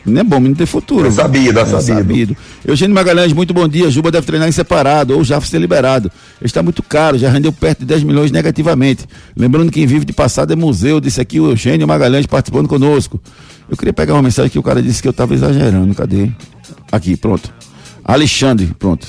[0.09, 1.07] Não é bom, não tem futuro.
[1.07, 1.99] É sabido, é, é sabido.
[1.99, 2.37] sabido.
[2.67, 3.91] Eugênio Magalhães, muito bom dia.
[3.91, 6.11] Juba deve treinar em separado ou já ser liberado.
[6.41, 9.05] Ele está muito caro, já rendeu perto de 10 milhões negativamente.
[9.37, 13.21] Lembrando que quem vive de passado é museu, disse aqui o Eugênio Magalhães participando conosco.
[13.69, 15.95] Eu queria pegar uma mensagem que o cara disse que eu estava exagerando.
[15.95, 16.31] Cadê?
[16.91, 17.53] Aqui, pronto.
[18.09, 19.07] Alexandre, pronto.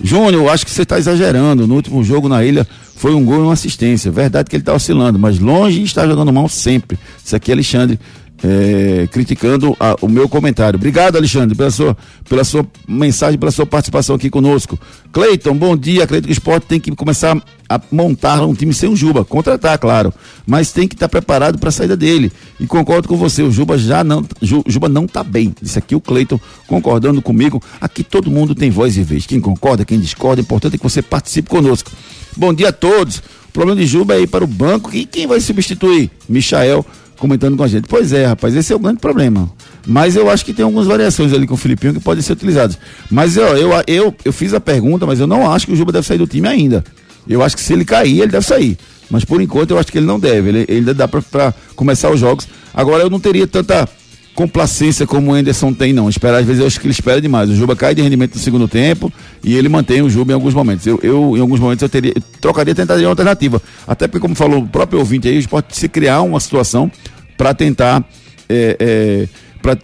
[0.00, 1.66] Júnior, acho que você está exagerando.
[1.66, 4.10] No último jogo na ilha foi um gol e uma assistência.
[4.10, 6.96] Verdade que ele está oscilando, mas longe estar jogando mal sempre.
[7.24, 7.98] Isso aqui é Alexandre
[8.42, 10.76] é, criticando a, o meu comentário.
[10.76, 11.96] Obrigado, Alexandre, pela sua,
[12.28, 14.78] pela sua mensagem, pela sua participação aqui conosco.
[15.12, 16.04] Cleiton, bom dia.
[16.04, 17.36] Acredito que o esporte tem que começar
[17.68, 20.14] a montar um time sem o Juba, contratar, claro,
[20.46, 22.30] mas tem que estar tá preparado para a saída dele.
[22.60, 25.54] E concordo com você, o Juba já não, Juba não está bem.
[25.60, 27.60] Disse aqui o Cleiton concordando comigo.
[27.80, 29.26] Aqui todo mundo tem voz e vez.
[29.26, 31.90] Quem concorda, quem discorda, o importante é que você participe conosco.
[32.36, 33.18] Bom dia a todos.
[33.48, 36.10] O problema de Juba é ir para o banco e quem vai substituir?
[36.28, 36.84] Michael
[37.18, 37.86] comentando com a gente.
[37.88, 39.50] Pois é, rapaz, esse é o grande problema.
[39.86, 42.78] Mas eu acho que tem algumas variações ali com o Filipinho que podem ser utilizadas.
[43.10, 45.92] Mas eu, eu, eu, eu fiz a pergunta, mas eu não acho que o Juba
[45.92, 46.84] deve sair do time ainda.
[47.28, 48.78] Eu acho que se ele cair, ele deve sair.
[49.10, 50.48] Mas por enquanto eu acho que ele não deve.
[50.48, 52.48] Ele, ele dá para começar os jogos.
[52.74, 53.88] Agora eu não teria tanta
[54.36, 56.08] complacência como o Anderson tem, não.
[56.08, 57.48] Esperar, às vezes, eu acho que ele espera demais.
[57.50, 59.10] O Juba cai de rendimento no segundo tempo
[59.42, 60.86] e ele mantém o Juba em alguns momentos.
[60.86, 63.60] Eu, eu em alguns momentos, eu teria, eu trocaria, tentaria uma alternativa.
[63.88, 66.92] Até porque, como falou o próprio ouvinte aí, pode se criar uma situação
[67.36, 68.04] para tentar.
[68.48, 69.28] É, é,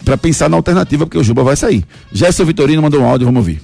[0.05, 1.83] para pensar na alternativa, porque o Juba vai sair.
[2.09, 3.59] Gerson Vitorino mandou um áudio, vamos ouvir.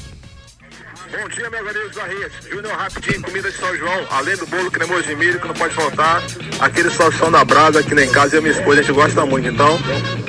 [1.12, 2.32] Bom dia, meu amigo Zarris.
[2.52, 4.08] Júnior rapidinho, comida de São João.
[4.12, 6.22] Além do bolo cremoso de milho, que não pode faltar,
[6.60, 9.26] aquele salsichão da Brasa, que nem em casa e a minha esposa, a gente gosta
[9.26, 9.48] muito.
[9.48, 9.80] Então,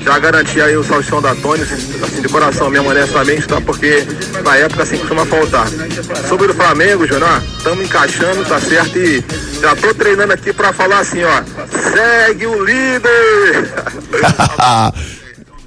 [0.03, 3.61] já garanti aí o salsichão da Tony, assim, de coração minha honestamente, tá?
[3.61, 4.07] Porque
[4.43, 5.67] na época assim costuma faltar.
[6.27, 8.99] Sobre o Flamengo, Júnior, estamos encaixando, tá certo?
[8.99, 9.23] E
[9.61, 11.43] já tô treinando aqui pra falar assim, ó.
[11.93, 13.69] Segue o líder!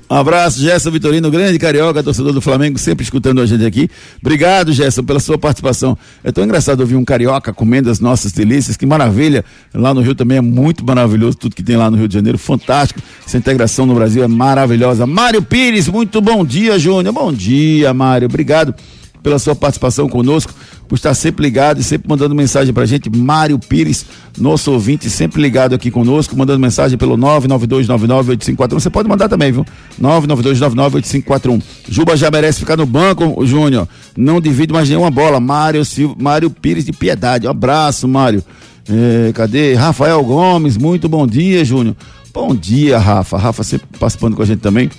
[0.10, 3.90] Um abraço, Gerson Vitorino, grande carioca, torcedor do Flamengo, sempre escutando a gente aqui.
[4.22, 5.98] Obrigado, Gerson, pela sua participação.
[6.24, 9.44] É tão engraçado ouvir um carioca comendo as nossas delícias, que maravilha.
[9.74, 12.38] Lá no Rio também é muito maravilhoso, tudo que tem lá no Rio de Janeiro,
[12.38, 13.02] fantástico.
[13.26, 15.08] Essa integração no Brasil é maravilhosa.
[15.08, 17.14] Mário Pires, muito bom dia, Júnior.
[17.14, 18.28] Bom dia, Mário.
[18.28, 18.76] Obrigado
[19.24, 20.54] pela sua participação conosco,
[20.88, 23.10] por estar sempre ligado e sempre mandando mensagem pra gente.
[23.10, 24.06] Mário Pires,
[24.38, 28.74] nosso ouvinte, sempre ligado aqui conosco, mandando mensagem pelo 992998541.
[28.74, 29.66] Você pode mandar também, viu?
[30.02, 31.64] 992998541.
[31.88, 33.88] Juba já merece ficar no banco, Júnior.
[34.16, 35.40] Não divide mais nenhuma bola.
[35.40, 37.48] Mário Silva, Mário Pires de Piedade.
[37.48, 38.44] Um abraço, Mário.
[38.90, 39.74] É, cadê?
[39.76, 41.96] Rafael Gomes, muito bom dia, Júnior.
[42.34, 43.38] Bom dia, Rafa.
[43.38, 44.90] Rafa sempre participando com a gente também.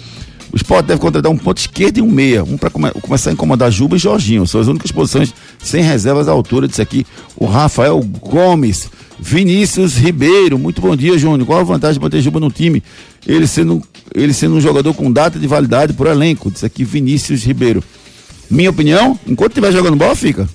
[0.55, 2.45] O esporte deve contratar um ponto esquerdo e um meia.
[2.45, 4.47] Um para come começar a incomodar Juba e Jorginho.
[4.47, 7.05] São as únicas posições sem reservas à altura disso aqui.
[7.37, 8.89] O Rafael Gomes.
[9.19, 10.57] Vinícius Ribeiro.
[10.57, 11.45] Muito bom dia, Júnior.
[11.45, 12.85] Qual a vantagem de manter Juba no time?
[13.27, 13.83] Ele sendo,
[14.15, 16.53] ele sendo um jogador com data de validade por elenco.
[16.53, 17.83] Disso aqui, Vinícius Ribeiro.
[18.49, 20.49] Minha opinião, enquanto estiver jogando bola, fica.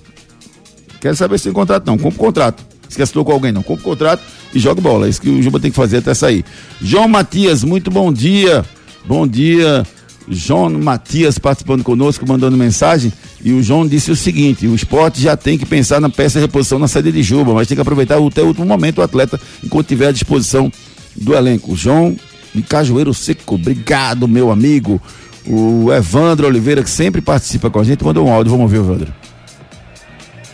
[1.02, 1.98] Quero saber se tem contrato, não.
[1.98, 2.66] Compre contrato.
[2.98, 3.64] Assinou com alguém, não.
[3.64, 5.08] Compre contrato e jogue bola.
[5.08, 6.46] É isso que o Juba tem que fazer até sair.
[6.82, 8.64] João Matias, muito bom dia.
[9.06, 9.86] Bom dia,
[10.28, 13.12] João Matias participando conosco, mandando mensagem.
[13.44, 16.46] E o João disse o seguinte: o esporte já tem que pensar na peça de
[16.46, 19.40] reposição na saída de Juba, mas tem que aproveitar até o último momento o atleta
[19.64, 20.72] enquanto tiver à disposição
[21.16, 21.76] do elenco.
[21.76, 22.16] João
[22.54, 25.02] de Cajueiro Seco, obrigado, meu amigo.
[25.48, 28.52] O Evandro Oliveira, que sempre participa com a gente, mandou um áudio.
[28.52, 29.14] Vamos ouvir, Evandro.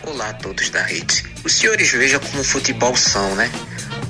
[0.06, 1.24] Olá a todos da rede.
[1.44, 3.50] Os senhores vejam como o futebol são, né?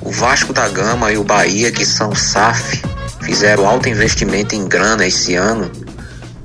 [0.01, 2.81] O Vasco da Gama e o Bahia, que são SAF,
[3.21, 5.71] fizeram alto investimento em grana esse ano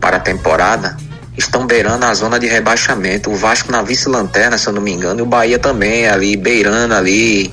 [0.01, 0.97] para a temporada,
[1.37, 3.31] estão beirando a zona de rebaixamento.
[3.31, 6.95] O Vasco na vice-lanterna, se eu não me engano, e o Bahia também ali, beirando
[6.95, 7.53] ali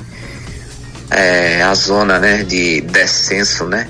[1.10, 3.88] é, a zona né, de descenso, né?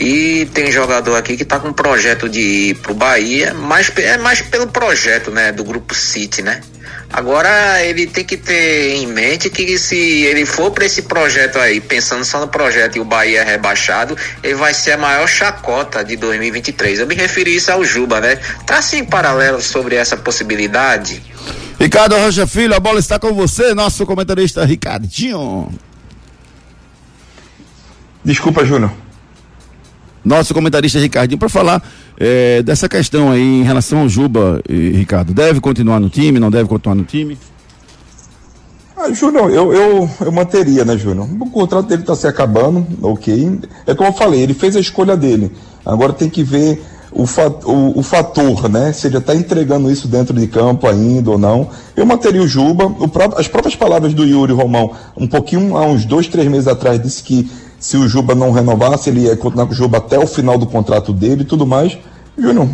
[0.00, 4.16] E tem jogador aqui que está com um projeto de ir pro Bahia, mas é
[4.16, 6.62] mais pelo projeto, né, do grupo City, né?
[7.12, 11.82] Agora ele tem que ter em mente que se ele for para esse projeto aí,
[11.82, 16.02] pensando só no projeto e o Bahia é rebaixado, ele vai ser a maior chacota
[16.02, 17.00] de 2023.
[17.00, 18.36] Eu me referi isso ao Juba, né?
[18.64, 21.22] Tá assim paralelo sobre essa possibilidade?
[21.78, 25.70] Ricardo Rocha Filho, a bola está com você, nosso comentarista Ricardinho.
[28.24, 29.09] Desculpa, Júnior.
[30.24, 31.82] Nosso comentarista Ricardinho, para falar
[32.18, 35.32] é, dessa questão aí em relação ao Juba, e, Ricardo.
[35.32, 37.38] Deve continuar no time, não deve continuar no time?
[38.96, 41.26] Ah, Júnior, eu, eu, eu manteria, né, Júnior?
[41.40, 43.60] O contrato dele está se acabando, ok.
[43.86, 45.50] É como eu falei, ele fez a escolha dele.
[45.86, 48.92] Agora tem que ver o, fat, o, o fator, né?
[48.92, 51.70] Se ele está entregando isso dentro de campo ainda ou não.
[51.96, 52.86] Eu manteria o Juba.
[52.86, 57.02] O as próprias palavras do Yuri Romão, um pouquinho, há uns dois, três meses atrás,
[57.02, 60.26] disse que se o Juba não renovasse, ele ia continuar com o Juba até o
[60.26, 61.98] final do contrato dele e tudo mais.
[62.38, 62.68] Júnior,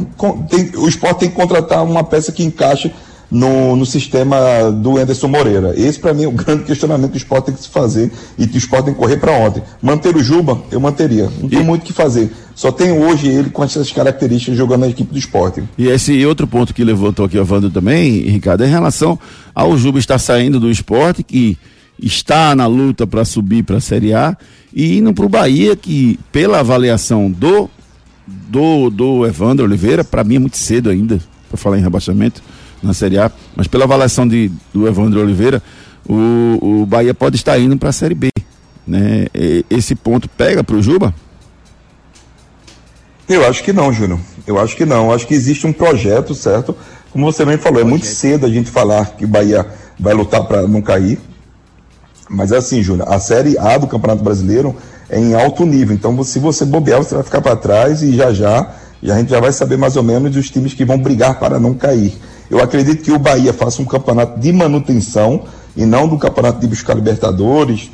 [0.50, 2.92] tem, o esporte tem que contratar uma peça que encaixe
[3.30, 4.36] no, no sistema
[4.70, 5.74] do Anderson Moreira.
[5.76, 8.46] Esse, para mim, é o grande questionamento que o esporte tem que se fazer e
[8.46, 9.62] que o esporte tem que correr para ontem.
[9.80, 11.30] Manter o Juba, eu manteria.
[11.40, 11.64] Não tem e...
[11.64, 12.30] muito o que fazer.
[12.54, 15.62] Só tem hoje ele com essas características jogando na equipe do esporte.
[15.78, 19.18] E esse outro ponto que levantou aqui o Wando também, Ricardo, é em relação
[19.54, 21.58] ao Juba estar saindo do esporte, que
[22.00, 24.36] está na luta para subir para a Série A,
[24.72, 27.70] e indo para o Bahia, que pela avaliação do
[28.26, 32.42] do, do Evandro Oliveira, para mim é muito cedo ainda, para falar em rebaixamento
[32.82, 35.62] na Série A, mas pela avaliação de, do Evandro Oliveira,
[36.08, 38.30] o, o Bahia pode estar indo para a Série B.
[38.86, 39.26] Né?
[39.34, 41.14] E, esse ponto pega para o Juba?
[43.28, 44.20] Eu acho que não, Júnior.
[44.46, 45.06] Eu acho que não.
[45.06, 46.76] Eu acho que existe um projeto, certo?
[47.10, 49.66] Como você bem falou, é muito cedo a gente falar que o Bahia
[49.98, 51.18] vai lutar para não cair.
[52.28, 54.74] Mas assim, Júnior, a Série A do Campeonato Brasileiro
[55.08, 55.94] é em alto nível.
[55.94, 59.30] Então, se você bobear, você vai ficar para trás e já já, e a gente
[59.30, 62.16] já vai saber mais ou menos os times que vão brigar para não cair.
[62.50, 65.44] Eu acredito que o Bahia faça um campeonato de manutenção
[65.76, 67.90] e não do campeonato de buscar Libertadores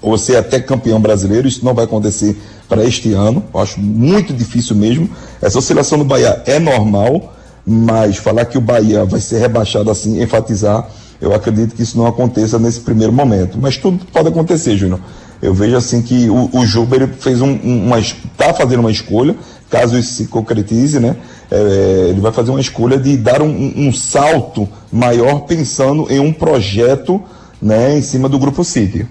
[0.00, 1.46] ou ser até campeão brasileiro.
[1.48, 2.36] Isso não vai acontecer
[2.68, 3.42] para este ano.
[3.52, 5.10] Eu acho muito difícil mesmo.
[5.42, 7.34] Essa oscilação do Bahia é normal,
[7.66, 10.88] mas falar que o Bahia vai ser rebaixado assim, enfatizar,
[11.20, 13.58] eu acredito que isso não aconteça nesse primeiro momento.
[13.60, 15.00] Mas tudo pode acontecer, Júnior.
[15.40, 19.36] Eu vejo assim que o, o Juba ele fez um, uma está fazendo uma escolha,
[19.70, 21.16] caso isso se concretize, né?
[21.50, 26.32] É, ele vai fazer uma escolha de dar um, um, salto maior pensando em um
[26.32, 27.22] projeto,
[27.60, 29.06] né, em cima do Grupo City.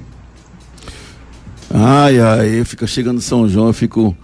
[1.74, 4.16] Ai, ai, eu fico chegando São João, eu fico.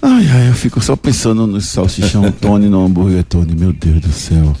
[0.00, 4.12] Ai, ai, eu fico só pensando no salsichão Tony, no hambúrguer Tony, meu Deus do
[4.12, 4.52] céu.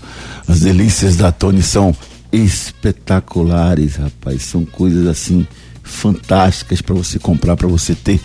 [0.46, 1.94] As delícias da Tony são
[2.32, 4.42] espetaculares, rapaz.
[4.42, 5.46] São coisas assim
[5.82, 8.20] fantásticas para você comprar, para você ter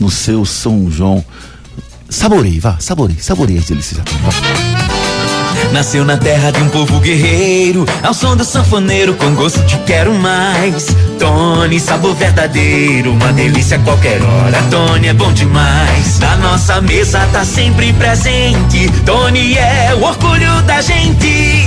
[0.00, 1.24] no seu São João.
[2.08, 4.02] Saboreie, vá, saboreie, saboreie as delícias.
[5.72, 10.12] Nasceu na terra de um povo guerreiro, ao som do sanfoneiro com gosto de quero
[10.12, 10.88] mais.
[11.18, 14.62] Tony, sabor verdadeiro, uma delícia a qualquer hora.
[14.70, 16.18] Tony é bom demais.
[16.18, 18.90] Na nossa mesa tá sempre presente.
[19.06, 21.61] Tony é o orgulho da gente.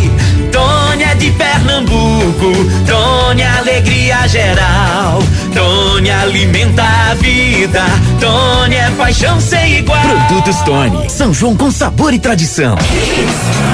[0.95, 2.51] Tony é de Pernambuco,
[2.87, 5.19] Tony é alegria geral.
[5.53, 7.83] Tony alimenta a vida,
[8.17, 9.99] Tony é paixão sem igual.
[9.99, 12.77] Produtos Tony, São João com sabor e tradição.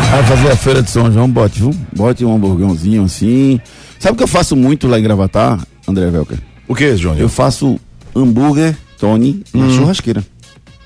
[0.10, 1.76] Vai fazer a feira de São João, bote, viu?
[1.96, 3.62] Bote um hamburgãozinho assim.
[4.00, 6.40] Sabe o que eu faço muito lá em Gravatar, André Velker?
[6.68, 7.16] O que, João?
[7.20, 7.80] Eu faço
[8.16, 9.78] hambúrguer Tony na Hum.
[9.78, 10.24] churrasqueira.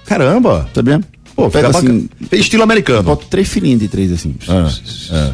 [0.06, 0.68] Caramba!
[0.76, 1.00] Sabia?
[1.34, 3.04] Pô, Pega fica assim, Estilo americano.
[3.04, 4.36] boto três filhinhos de três assim.
[4.50, 4.70] Ah,
[5.12, 5.32] ah.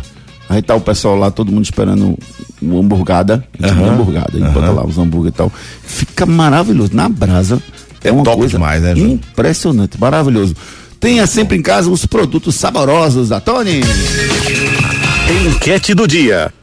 [0.51, 2.19] Aí tá o pessoal lá, todo mundo esperando
[2.61, 3.41] o hamburgada.
[3.57, 4.31] A gente chama hamburgada.
[4.33, 4.51] Aí aham.
[4.51, 5.49] bota lá os hambúrguer e tal.
[5.81, 6.93] Fica maravilhoso.
[6.93, 7.63] Na brasa.
[8.03, 9.11] É uma top coisa demais, né, João?
[9.11, 10.53] impressionante, maravilhoso.
[10.99, 13.79] Tenha sempre em casa os produtos saborosos da Tony.
[15.47, 16.53] Enquete do dia.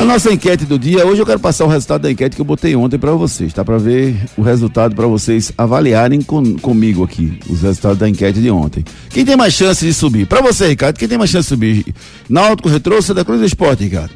[0.00, 2.44] A nossa enquete do dia, hoje eu quero passar o resultado da enquete que eu
[2.46, 3.62] botei ontem pra vocês, tá?
[3.62, 8.50] Pra ver o resultado pra vocês avaliarem com- comigo aqui, os resultados da enquete de
[8.50, 8.82] ontem.
[9.10, 10.26] Quem tem mais chance de subir?
[10.26, 11.94] Pra você, Ricardo, quem tem mais chance de subir?
[12.30, 14.12] Náutico, Retrô, Santa Cruz ou Esporte, Ricardo?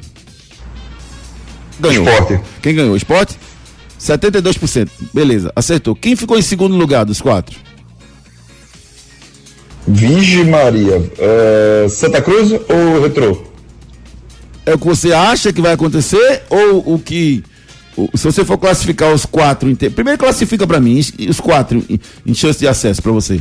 [1.79, 2.09] Ganhou.
[2.09, 2.41] Esporte.
[2.63, 2.97] Quem ganhou?
[2.97, 3.37] Esporte?
[4.01, 4.89] 72%.
[5.13, 5.95] Beleza, acertou.
[5.95, 7.57] Quem ficou em segundo lugar dos quatro?
[9.87, 13.53] Virgem Maria, é, Santa Cruz ou Retrô?
[14.67, 17.43] É o que você acha que vai acontecer ou o que.
[18.15, 22.01] se você for classificar os quatro Primeiro classifica pra mim os- quatro em,
[22.35, 23.41] chance de acesso pra você.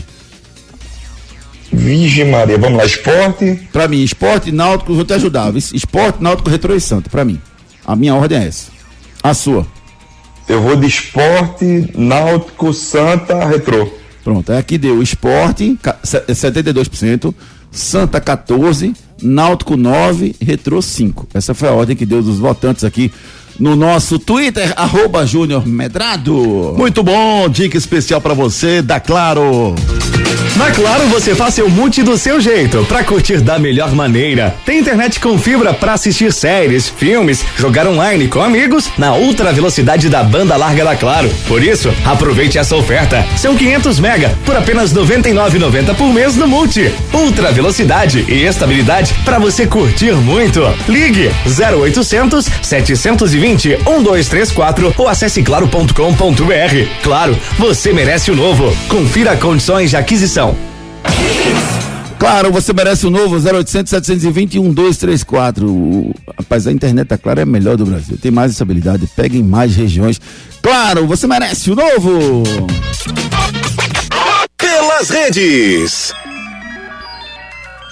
[1.72, 5.56] Virgem Maria, vamos lá, esporte, Pra mim, esporte, náutico, vou te ajudar.
[5.56, 7.10] Esporte, náutico, retrô e santo.
[7.10, 7.42] Pra mim.
[7.86, 8.72] A minha ordem é essa.
[9.24, 9.66] A sua.
[10.48, 13.90] eu vou de esporte, náutico, Santa, Retrô.
[14.24, 17.34] Pronto, é aqui deu esporte, ca- se- 72%,
[17.72, 21.28] Santa 14%, Náutico 9%, Retrô 5%.
[21.34, 23.12] Essa foi a ordem que deu dos votantes aqui
[23.60, 26.76] no nosso Twitter, arroba Júnior Medrado.
[26.78, 29.76] Muito bom, dica especial pra você da Claro.
[30.56, 34.56] Na Claro você faz seu multi do seu jeito, pra curtir da melhor maneira.
[34.66, 40.10] Tem internet com fibra pra assistir séries, filmes, jogar online com amigos na ultra velocidade
[40.10, 41.30] da banda larga da Claro.
[41.48, 43.26] Por isso, aproveite essa oferta.
[43.36, 46.92] São 500 mega por apenas R$ 99,90 por mês no multi.
[47.13, 50.62] Ultra velocidade e estabilidade pra você curtir muito.
[50.88, 57.01] Ligue 0800 720 1234 ou acesse claro.com.br.
[57.03, 58.73] Claro, você merece o novo.
[58.88, 60.56] Confira condições de aquisição.
[62.17, 65.67] Claro, você merece o novo 0800 720 1234.
[65.67, 68.17] O- Rapaz, a internet da Claro é a melhor do Brasil.
[68.17, 70.21] Tem mais estabilidade, pega em mais regiões.
[70.62, 72.43] Claro, você merece o novo.
[74.58, 76.13] Pelas redes.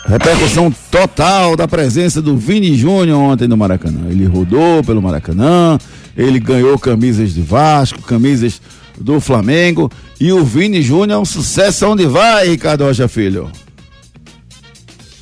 [0.06, 4.10] Repercussão total da presença do Vini Júnior ontem no Maracanã.
[4.10, 5.78] Ele rodou pelo Maracanã,
[6.18, 8.62] ele ganhou camisas de Vasco, camisas
[9.00, 9.92] do Flamengo.
[10.20, 13.50] E o Vini Júnior é um sucesso onde vai, Ricardo Rocha Filho.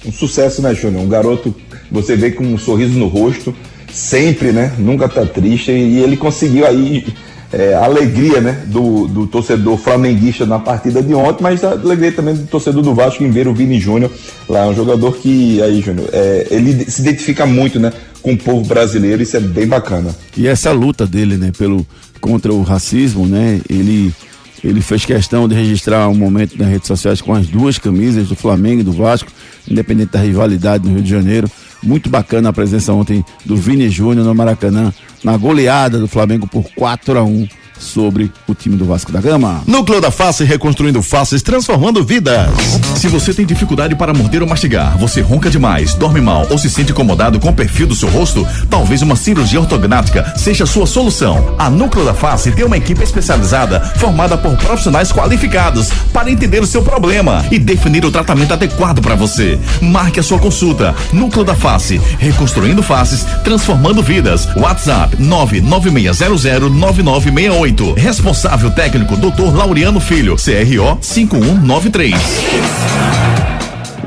[0.05, 1.03] Um sucesso, né, Júnior?
[1.03, 1.53] Um garoto,
[1.91, 3.53] você vê com um sorriso no rosto,
[3.91, 4.73] sempre, né?
[4.77, 5.71] Nunca tá triste.
[5.71, 7.05] E ele conseguiu aí
[7.51, 8.63] é, alegria, né?
[8.67, 12.93] Do, do torcedor flamenguista na partida de ontem, mas a alegria também do torcedor do
[12.93, 14.11] Vasco em ver o Vini Júnior
[14.47, 14.67] lá.
[14.67, 17.91] Um jogador que, aí, Júnior, é, ele se identifica muito, né?
[18.21, 20.13] Com o povo brasileiro, isso é bem bacana.
[20.35, 21.85] E essa luta dele, né, pelo
[22.19, 23.61] contra o racismo, né?
[23.69, 24.13] Ele
[24.61, 28.35] ele fez questão de registrar um momento nas redes sociais com as duas camisas do
[28.35, 29.31] Flamengo e do Vasco,
[29.65, 31.49] independente da rivalidade no Rio de Janeiro.
[31.81, 36.69] Muito bacana a presença ontem do Vini Júnior no Maracanã, na goleada do Flamengo por
[36.75, 37.47] 4 a 1
[37.79, 39.63] sobre o time do Vasco da Gama.
[39.65, 42.49] Núcleo da Face reconstruindo faces, transformando vidas.
[42.95, 46.69] Se você tem dificuldade para morder ou mastigar, você ronca demais, dorme mal ou se
[46.69, 50.85] sente incomodado com o perfil do seu rosto, talvez uma cirurgia ortognática seja a sua
[50.85, 51.55] solução.
[51.57, 56.67] A Núcleo da Face tem uma equipe especializada formada por profissionais qualificados para entender o
[56.67, 59.57] seu problema e definir o tratamento adequado para você.
[59.81, 60.93] Marque a sua consulta.
[61.13, 64.47] Núcleo da Face, reconstruindo faces, transformando vidas.
[64.55, 67.68] WhatsApp 996009968.
[67.69, 67.97] 5193-6168.
[67.97, 69.55] Responsável técnico Dr.
[69.55, 72.15] Laureano Filho, CRO 5193.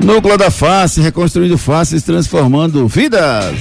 [0.02, 3.54] Núcleo da Face, reconstruindo faces, transformando vidas.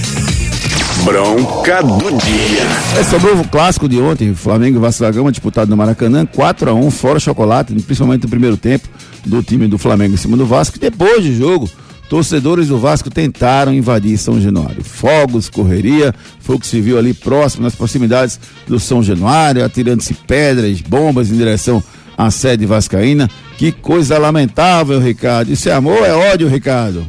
[1.04, 3.00] Bronca do dia.
[3.00, 6.70] É sobre o clássico de ontem, Flamengo e Vasco da Gama disputado no Maracanã, 4
[6.70, 8.88] a 1 fora chocolate, principalmente no primeiro tempo
[9.26, 10.80] do time do Flamengo em cima do Vasco.
[10.80, 11.70] Depois do jogo,
[12.12, 14.84] torcedores do Vasco tentaram invadir São Januário.
[14.84, 18.38] Fogos, correria, foi o que se viu ali próximo, nas proximidades
[18.68, 21.82] do São Januário, atirando-se pedras, bombas em direção
[22.18, 23.30] à sede vascaína.
[23.58, 25.54] Que coisa lamentável, Ricardo.
[25.54, 27.08] Isso é amor é ódio, Ricardo?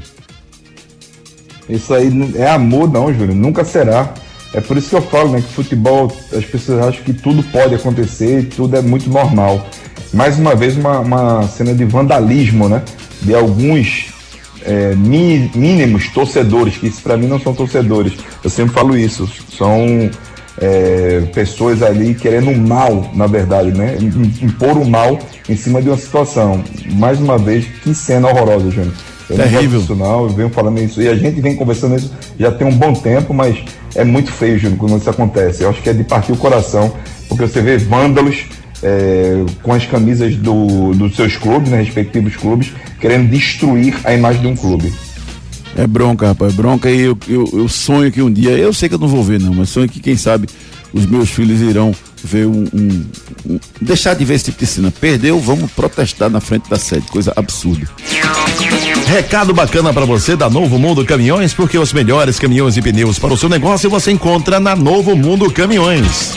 [1.68, 3.34] Isso aí é amor, não, Júlio.
[3.34, 4.14] Nunca será.
[4.55, 5.40] É por isso que eu falo, né?
[5.40, 9.66] Que futebol, as pessoas acham que tudo pode acontecer tudo é muito normal.
[10.14, 12.84] Mais uma vez, uma, uma cena de vandalismo, né?
[13.20, 14.11] De alguns
[14.66, 18.14] é, mínimos torcedores, que isso para mim não são torcedores.
[18.42, 19.28] Eu sempre falo isso.
[19.56, 20.10] São
[20.60, 23.96] é, pessoas ali querendo o mal, na verdade, né?
[24.00, 26.62] Im- Impor o mal em cima de uma situação.
[26.94, 28.92] Mais uma vez, que cena horrorosa, Júnior.
[29.30, 29.80] Eu não Terrível.
[29.80, 31.00] gosto disso, não, eu venho falando isso.
[31.00, 33.56] E a gente vem conversando isso já tem um bom tempo, mas
[33.94, 35.62] é muito feio, Júnior, quando isso acontece.
[35.62, 36.92] Eu acho que é de partir o coração,
[37.28, 38.44] porque você vê vândalos
[38.83, 44.41] é, com as camisas do, dos seus clubes, né, respectivos clubes, querendo destruir a imagem
[44.43, 44.93] de um clube.
[45.76, 48.89] É bronca, rapaz, é bronca e eu, eu, eu sonho que um dia, eu sei
[48.89, 50.47] que eu não vou ver não, mas sonho que quem sabe
[50.93, 53.05] os meus filhos irão ver um, um-
[53.49, 54.91] um- deixar de ver esse tipo de cena.
[55.01, 57.89] Perdeu, vamos protestar na frente da sede, coisa absurda.
[59.07, 63.33] Recado bacana para você da Novo Mundo Caminhões, porque os melhores caminhões e pneus para
[63.33, 66.37] o seu negócio você encontra na Novo Mundo Caminhões.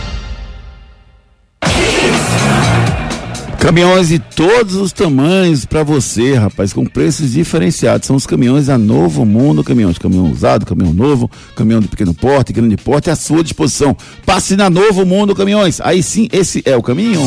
[3.61, 8.07] Caminhões de todos os tamanhos para você, rapaz, com preços diferenciados.
[8.07, 9.99] São os caminhões da Novo Mundo Caminhões.
[9.99, 13.95] Caminhão usado, caminhão novo, caminhão de pequeno porte, grande porte, à sua disposição.
[14.25, 15.79] Passe na Novo Mundo Caminhões.
[15.79, 17.21] Aí sim, esse é o caminho.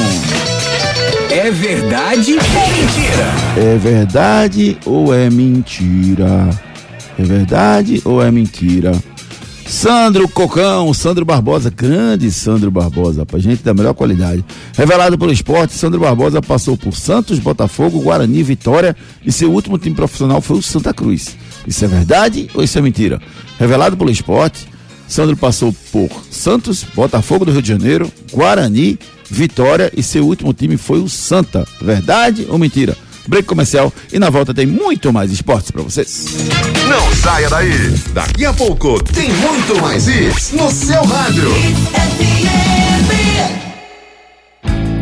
[1.30, 3.32] É verdade ou mentira?
[3.56, 6.50] É verdade ou é mentira?
[7.16, 8.92] É verdade ou é mentira?
[9.66, 14.44] Sandro Cocão, Sandro Barbosa, grande Sandro Barbosa, rapaz, gente da melhor qualidade.
[14.76, 19.96] Revelado pelo esporte, Sandro Barbosa passou por Santos, Botafogo, Guarani, Vitória e seu último time
[19.96, 21.36] profissional foi o Santa Cruz.
[21.66, 23.20] Isso é verdade ou isso é mentira?
[23.58, 24.68] Revelado pelo esporte,
[25.08, 28.98] Sandro passou por Santos, Botafogo do Rio de Janeiro, Guarani,
[29.30, 31.66] Vitória e seu último time foi o Santa.
[31.80, 32.96] Verdade ou mentira?
[33.26, 36.26] Break comercial e na volta tem muito mais esportes para vocês.
[36.88, 37.90] Não saia daí.
[38.12, 41.50] Daqui a pouco tem muito mais isso no seu rádio.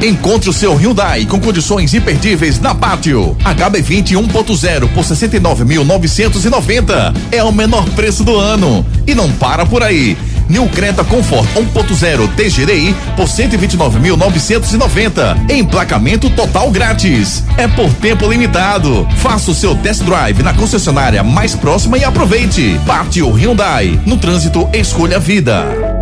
[0.03, 3.37] Encontre o seu Hyundai com condições imperdíveis na Pátio.
[3.45, 10.19] HB20 1.0 por 69.990 é o menor preço do ano e não para por aí.
[10.53, 15.51] New Creta Comfort 1.0 TGDI por 129.990.
[15.51, 17.43] Emplacamento total grátis.
[17.57, 19.09] É por tempo limitado.
[19.17, 22.79] Faça o seu test drive na concessionária mais próxima e aproveite.
[22.87, 23.99] Pátio Hyundai.
[24.05, 26.02] No trânsito, escolha vida.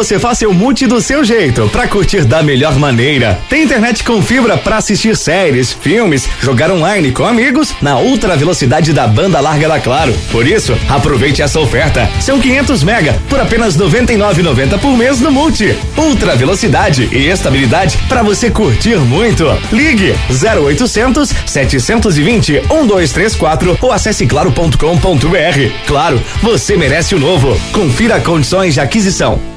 [0.00, 3.38] você faz seu multi do seu jeito, pra curtir da melhor maneira.
[3.50, 8.94] Tem internet com fibra pra assistir séries, filmes, jogar online com amigos na ultra velocidade
[8.94, 10.16] da banda larga da Claro.
[10.32, 12.08] Por isso, aproveite essa oferta.
[12.18, 15.76] São 500 mega por apenas 99,90 por mês no multi.
[15.98, 19.44] Ultra velocidade e estabilidade pra você curtir muito.
[19.70, 24.76] Ligue 0800 720 1234 ou acesse claro.com.br.
[25.86, 27.54] Claro, você merece o novo.
[27.70, 29.49] Confira condições de aquisição.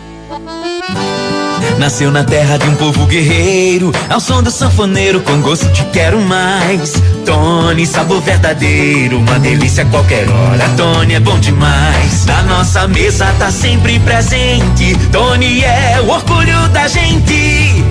[1.78, 6.22] Nasceu na terra de um povo guerreiro, ao som do sanfoneiro com gosto de quero
[6.22, 6.94] mais.
[7.26, 10.70] Tony, sabor verdadeiro, uma delícia a qualquer hora.
[10.78, 12.26] Tony é bom demais.
[12.26, 14.96] Na nossa mesa tá sempre presente.
[15.12, 17.83] Tony é o orgulho da gente.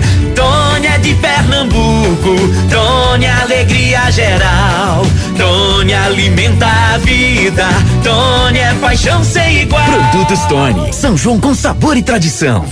[0.43, 2.35] Tony é de Pernambuco,
[2.69, 5.05] Tony alegria geral.
[5.37, 7.65] Tony alimenta a vida,
[8.03, 9.85] Tony é paixão sem igual.
[9.85, 12.65] Produtos Tony, São João com sabor e tradição.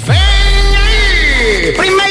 [1.77, 2.10] Primeiro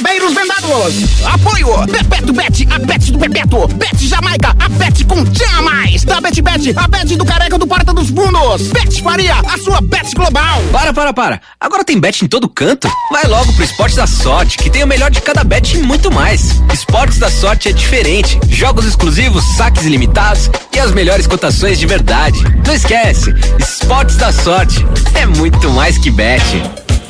[0.00, 0.94] barbeiros vendados.
[1.24, 3.68] Apoio Bebeto Bet, a Bet do Bebeto.
[3.68, 6.04] Bet Jamaica, a Bet com jamais.
[6.04, 8.68] Da Bet Bet, a Bet do Careca do Porta dos Fundos.
[8.68, 10.62] Bet Faria, a sua Bet global.
[10.72, 11.40] Para, para, para.
[11.60, 12.88] Agora tem bet em todo canto?
[13.12, 16.10] Vai logo pro Esportes da Sorte, que tem o melhor de cada bet e muito
[16.10, 16.60] mais.
[16.72, 18.38] Esportes da Sorte é diferente.
[18.48, 22.40] Jogos exclusivos, saques ilimitados e as melhores cotações de verdade.
[22.66, 24.84] Não esquece, Esportes da Sorte
[25.14, 26.40] é muito mais que bet.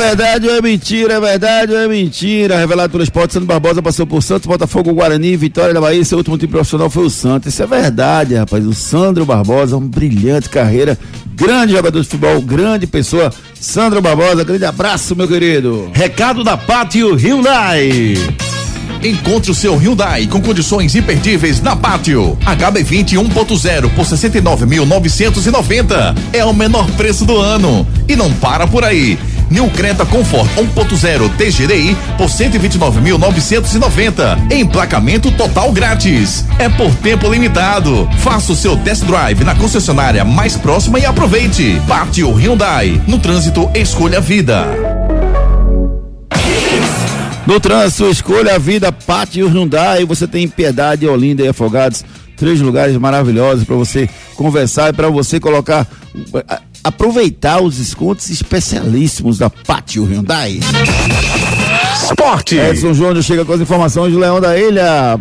[0.00, 1.14] Verdade ou é mentira?
[1.14, 2.58] É verdade ou é mentira?
[2.58, 6.02] Revelado pelo esporte, Santos Barbosa passou por Santos, Botafogo, Guarani, Vitória da Bahia.
[6.04, 7.52] Seu último time profissional foi o Santos.
[7.52, 8.66] Isso é verdade, rapaz.
[8.66, 10.98] O Sandro Barbosa, uma brilhante carreira,
[11.34, 13.30] grande jogador de futebol, grande pessoa.
[13.60, 15.90] Sandro Barbosa, grande abraço, meu querido.
[15.92, 18.14] Recado da Pátio Hyundai.
[19.02, 22.38] Encontre o seu Hyundai com condições imperdíveis na Pátio.
[22.44, 26.16] HB20 1.0 por 69.990.
[26.32, 27.86] É o menor preço do ano.
[28.08, 29.18] E não para por aí.
[29.50, 34.52] New Creta Comfort 1.0 TGDI por 129.990.
[34.52, 36.44] Emplacamento total grátis.
[36.58, 38.08] É por tempo limitado.
[38.18, 41.82] Faça o seu test drive na concessionária mais próxima e aproveite.
[41.88, 43.02] Pátio Hyundai.
[43.08, 44.68] No trânsito, escolha a vida.
[47.44, 50.04] No trânsito, escolha a vida, Pátio Hyundai.
[50.04, 52.04] Você tem Piedade, Olinda e Afogados.
[52.36, 55.84] Três lugares maravilhosos para você conversar e para você colocar.
[56.82, 60.60] Aproveitar os descontos especialíssimos da Pátio Hyundai.
[62.04, 62.56] Esporte.
[62.56, 65.20] Edson Júnior chega com as informações do Leão da Ilha.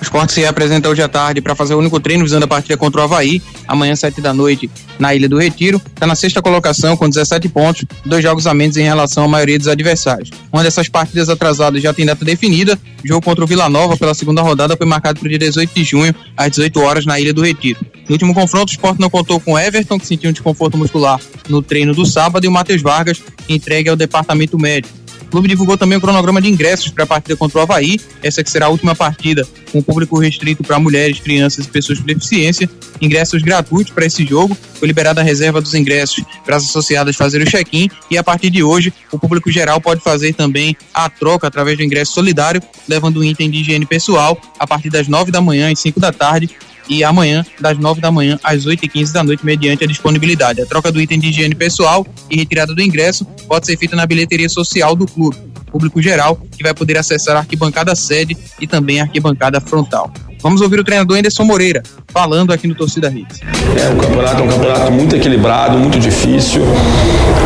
[0.00, 2.76] O esporte se representa hoje à tarde para fazer o único treino visando a partida
[2.76, 4.68] contra o Havaí, amanhã, sete da noite,
[4.98, 5.80] na Ilha do Retiro.
[5.86, 9.58] Está na sexta colocação com 17 pontos, dois jogos a menos em relação à maioria
[9.58, 10.30] dos adversários.
[10.52, 12.78] Uma dessas partidas atrasadas já tem data definida.
[13.02, 15.70] O jogo contra o Vila Nova pela segunda rodada foi marcado para o dia 18
[15.74, 17.80] de junho, às 18 horas, na Ilha do Retiro.
[18.08, 21.62] No último confronto, o esporte não contou com Everton, que sentiu um desconforto muscular no
[21.62, 25.04] treino do sábado, e o Matheus Vargas, entregue ao departamento médico.
[25.22, 28.44] O clube divulgou também o cronograma de ingressos para a partida contra o Havaí, essa
[28.44, 32.70] que será a última partida com público restrito para mulheres, crianças e pessoas com deficiência.
[33.00, 34.56] Ingressos gratuitos para esse jogo.
[34.74, 38.50] Foi liberada a reserva dos ingressos para as associadas fazerem o check-in e a partir
[38.50, 43.18] de hoje o público geral pode fazer também a troca através do ingresso solidário, levando
[43.18, 46.50] um item de higiene pessoal a partir das 9 da manhã e 5 da tarde
[46.88, 50.60] e amanhã, das 9 da manhã às 8 e 15 da noite, mediante a disponibilidade.
[50.60, 54.06] A troca do item de higiene pessoal e retirada do ingresso pode ser feita na
[54.06, 55.36] bilheteria social do clube.
[55.70, 60.12] Público geral que vai poder acessar a arquibancada sede e também a arquibancada frontal.
[60.44, 63.40] Vamos ouvir o treinador Anderson Moreira falando aqui no Torcida Hits.
[63.80, 66.60] É, o campeonato é um campeonato muito equilibrado, muito difícil.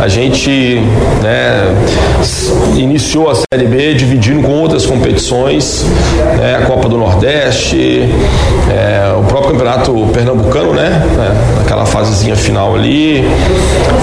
[0.01, 0.81] A gente
[1.23, 1.63] né,
[2.75, 5.85] iniciou a Série B dividindo com outras competições,
[6.37, 8.01] né, a Copa do Nordeste,
[8.69, 11.01] é, o próprio campeonato pernambucano, né,
[11.99, 13.23] fasezinha final ali.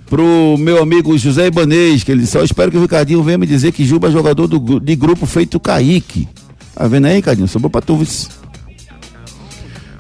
[0.10, 3.72] pro meu amigo José Ibanês, que ele só espero que o Ricardinho venha me dizer
[3.72, 6.28] que Juba é jogador do, de grupo feito Kaique.
[6.74, 7.48] Tá vendo aí, Ricardinho?
[7.48, 8.06] Sobrou pra tu,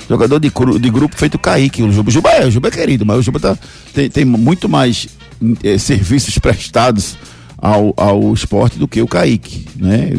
[0.09, 0.49] Jogador de,
[0.79, 1.83] de grupo feito Kaique.
[1.83, 3.57] O Juba, Juba é, o Juba é querido, mas o Juba tá,
[3.93, 5.07] tem, tem muito mais
[5.63, 7.17] é, serviços prestados
[7.57, 10.13] ao, ao esporte do que o Kaique, né?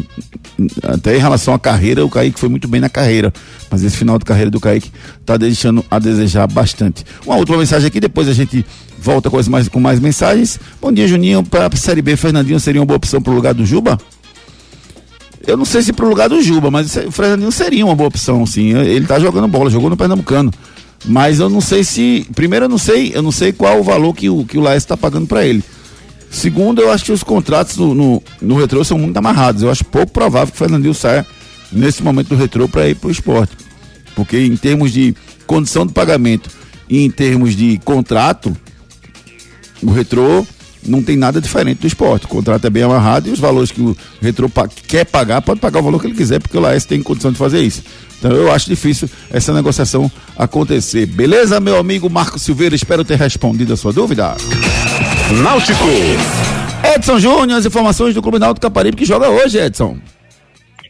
[0.82, 3.32] Até em relação à carreira, o Kaique foi muito bem na carreira,
[3.70, 4.91] mas esse final de carreira do Kaique
[5.24, 7.05] tá deixando a desejar bastante.
[7.24, 8.66] Uma última mensagem aqui, depois a gente
[9.01, 10.59] volta com mais, com mais mensagens.
[10.80, 11.42] Bom dia, Juninho.
[11.42, 13.99] Para a Série B, Fernandinho seria uma boa opção para o lugar do Juba?
[15.46, 18.09] Eu não sei se para o lugar do Juba, mas o Fernandinho seria uma boa
[18.09, 18.76] opção, sim.
[18.76, 20.53] Ele está jogando bola, jogou no Pernambucano.
[21.05, 22.26] Mas eu não sei se.
[22.34, 24.82] Primeiro, eu não sei, eu não sei qual o valor que o, que o Laes
[24.82, 25.62] está pagando para ele.
[26.30, 29.62] Segundo, eu acho que os contratos no, no, no retrô são muito amarrados.
[29.62, 31.24] Eu acho pouco provável que o Fernandinho saia
[31.72, 33.57] nesse momento do retrô para ir para o esporte.
[34.14, 35.14] Porque em termos de
[35.46, 36.51] condição de pagamento
[36.88, 38.55] e em termos de contrato,
[39.82, 40.46] o retrô
[40.86, 42.26] não tem nada diferente do esporte.
[42.26, 44.50] O contrato é bem amarrado e os valores que o retrô
[44.86, 47.38] quer pagar, pode pagar o valor que ele quiser, porque o Laes tem condição de
[47.38, 47.82] fazer isso.
[48.18, 51.06] Então eu acho difícil essa negociação acontecer.
[51.06, 52.74] Beleza, meu amigo Marco Silveira?
[52.74, 54.36] Espero ter respondido a sua dúvida.
[55.42, 55.84] Náutico.
[56.94, 59.98] Edson Júnior, as informações do Clube Náutico Caparibe que joga hoje, Edson.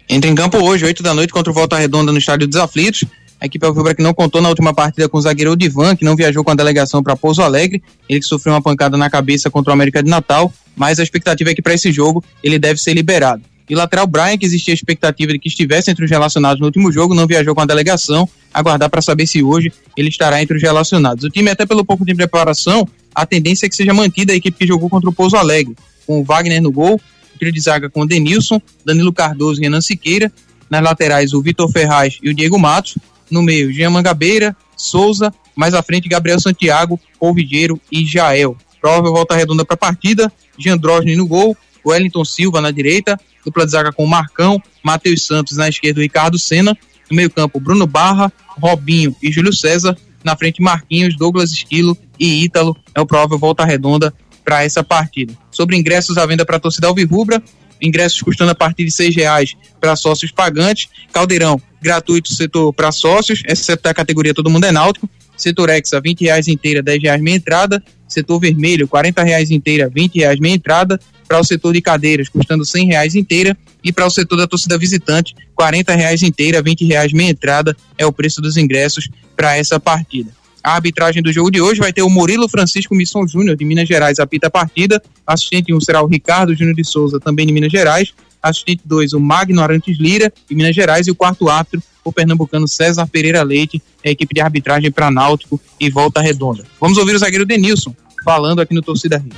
[0.09, 3.05] Entra em campo hoje, 8 da noite, contra o Volta Redonda no Estádio dos Aflitos.
[3.41, 6.16] A equipe Alvibra que não contou na última partida com o zagueiro Divan, que não
[6.16, 7.82] viajou com a delegação para Pouso Alegre.
[8.09, 11.51] Ele que sofreu uma pancada na cabeça contra o América de Natal, mas a expectativa
[11.51, 13.43] é que para esse jogo ele deve ser liberado.
[13.68, 16.91] E lateral Brian, que existia a expectativa de que estivesse entre os relacionados no último
[16.91, 18.28] jogo, não viajou com a delegação.
[18.53, 21.22] Aguardar para saber se hoje ele estará entre os relacionados.
[21.22, 24.57] O time, até pelo pouco de preparação, a tendência é que seja mantida a equipe
[24.57, 25.76] que jogou contra o Pouso Alegre,
[26.07, 26.95] com o Wagner no gol,
[27.34, 30.32] o trio de zaga com o Denilson, Danilo Cardoso e Renan Siqueira.
[30.70, 32.97] Nas laterais, o Vitor Ferraz e o Diego Matos
[33.31, 38.57] no meio, Jean Mangabeira, Souza, mais à frente, Gabriel Santiago, Polvideiro e Jael.
[38.81, 43.64] Provável volta redonda para a partida, Jean Drosny no gol, Wellington Silva na direita, dupla
[43.64, 46.76] de zaga com Marcão, Matheus Santos na esquerda, Ricardo Senna,
[47.11, 52.45] no meio campo, Bruno Barra, Robinho e Júlio César, na frente Marquinhos, Douglas Esquilo e
[52.45, 54.12] Ítalo, é o provável volta redonda
[54.45, 55.37] para essa partida.
[55.51, 57.43] Sobre ingressos à venda para a torcida Alvirrubra,
[57.81, 63.43] ingressos custando a partir de seis reais para sócios pagantes, Caldeirão gratuito setor para sócios,
[63.47, 65.09] exceto a categoria Todo Mundo é Náutico.
[65.37, 67.83] Setor Hexa, 20 reais inteira, 10 reais meia entrada.
[68.09, 70.99] Setor Vermelho, 40 reais inteira, 20 reais meia entrada.
[71.29, 73.57] Para o setor de cadeiras, custando 100 reais inteira.
[73.85, 78.05] E para o setor da torcida visitante, 40 reais inteira, 20 reais meia entrada é
[78.05, 80.33] o preço dos ingressos para essa partida.
[80.63, 83.89] A arbitragem do jogo de hoje vai ter o Murilo Francisco Misson Júnior, de Minas
[83.89, 85.03] Gerais, apita a partida.
[85.27, 89.21] Assistente 1 será o Ricardo Júnior de Souza, também de Minas Gerais assistente 2, o
[89.21, 93.83] Magno Arantes Lira, de Minas Gerais, e o quarto árbitro, o pernambucano César Pereira Leite,
[94.05, 96.65] a equipe de arbitragem para Náutico e Volta Redonda.
[96.81, 97.95] Vamos ouvir o zagueiro Denilson
[98.25, 99.33] falando aqui no Torcida Rio.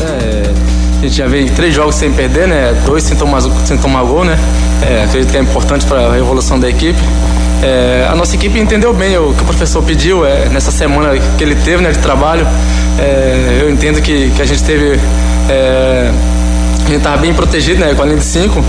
[0.00, 2.72] É, a gente já vem três jogos sem perder, né?
[2.86, 4.36] Dois sem tomar, sem tomar gol, né?
[4.88, 6.98] É, acredito que é importante para a evolução da equipe.
[7.62, 11.44] É, a nossa equipe entendeu bem o que o professor pediu é, nessa semana que
[11.44, 12.46] ele teve né, de trabalho.
[12.98, 14.98] É, eu entendo que, que a gente teve
[15.48, 16.10] é,
[16.84, 18.64] a gente estava bem protegido, né, com a linha de 5.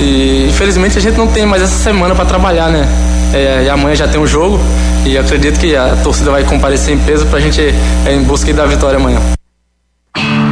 [0.00, 2.88] E infelizmente a gente não tem mais essa semana para trabalhar, né?
[3.32, 4.60] É, e amanhã já tem um jogo
[5.04, 7.60] e acredito que a torcida vai comparecer em peso para a gente
[8.06, 9.18] é, em busca da vitória amanhã.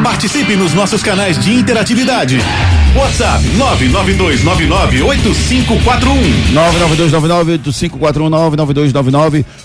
[0.02, 2.38] Participe nos nossos canais de interatividade.
[2.94, 6.52] WhatsApp 992998541.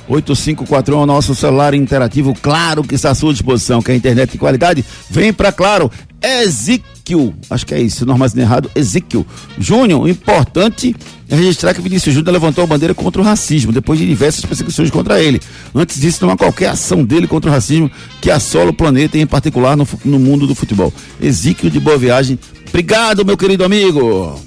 [0.10, 4.86] 992998541 nosso celular interativo, claro que está à sua disposição, que a internet de qualidade
[5.10, 5.92] vem para claro.
[6.22, 9.26] Ezequiel, acho que é isso, não armazém errado, Ezequiel
[9.60, 10.96] Júnior, importante
[11.30, 14.90] é registrar que Vinícius Júnior levantou a bandeira contra o racismo, depois de diversas perseguições
[14.90, 15.42] contra ele.
[15.76, 17.92] Antes disso, não há qualquer ação dele contra o racismo
[18.22, 20.94] que assola o planeta e, em particular, no, no mundo do futebol.
[21.22, 22.40] Exíquio de boa viagem.
[22.70, 24.40] Obrigado, meu querido amigo.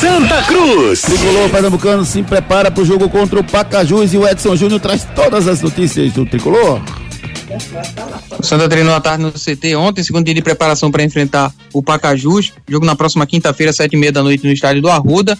[0.00, 1.02] Santa Cruz.
[1.02, 5.06] Tricolor Pernambucano se prepara para o jogo contra o Pacajus e o Edson Júnior traz
[5.14, 6.80] todas as notícias do Tricolor.
[8.38, 11.82] O Santa treinou à tarde no CT ontem, segundo dia de preparação para enfrentar o
[11.82, 12.52] Pacajus.
[12.68, 15.38] Jogo na próxima quinta-feira, sete e meia da noite, no estádio do Arruda.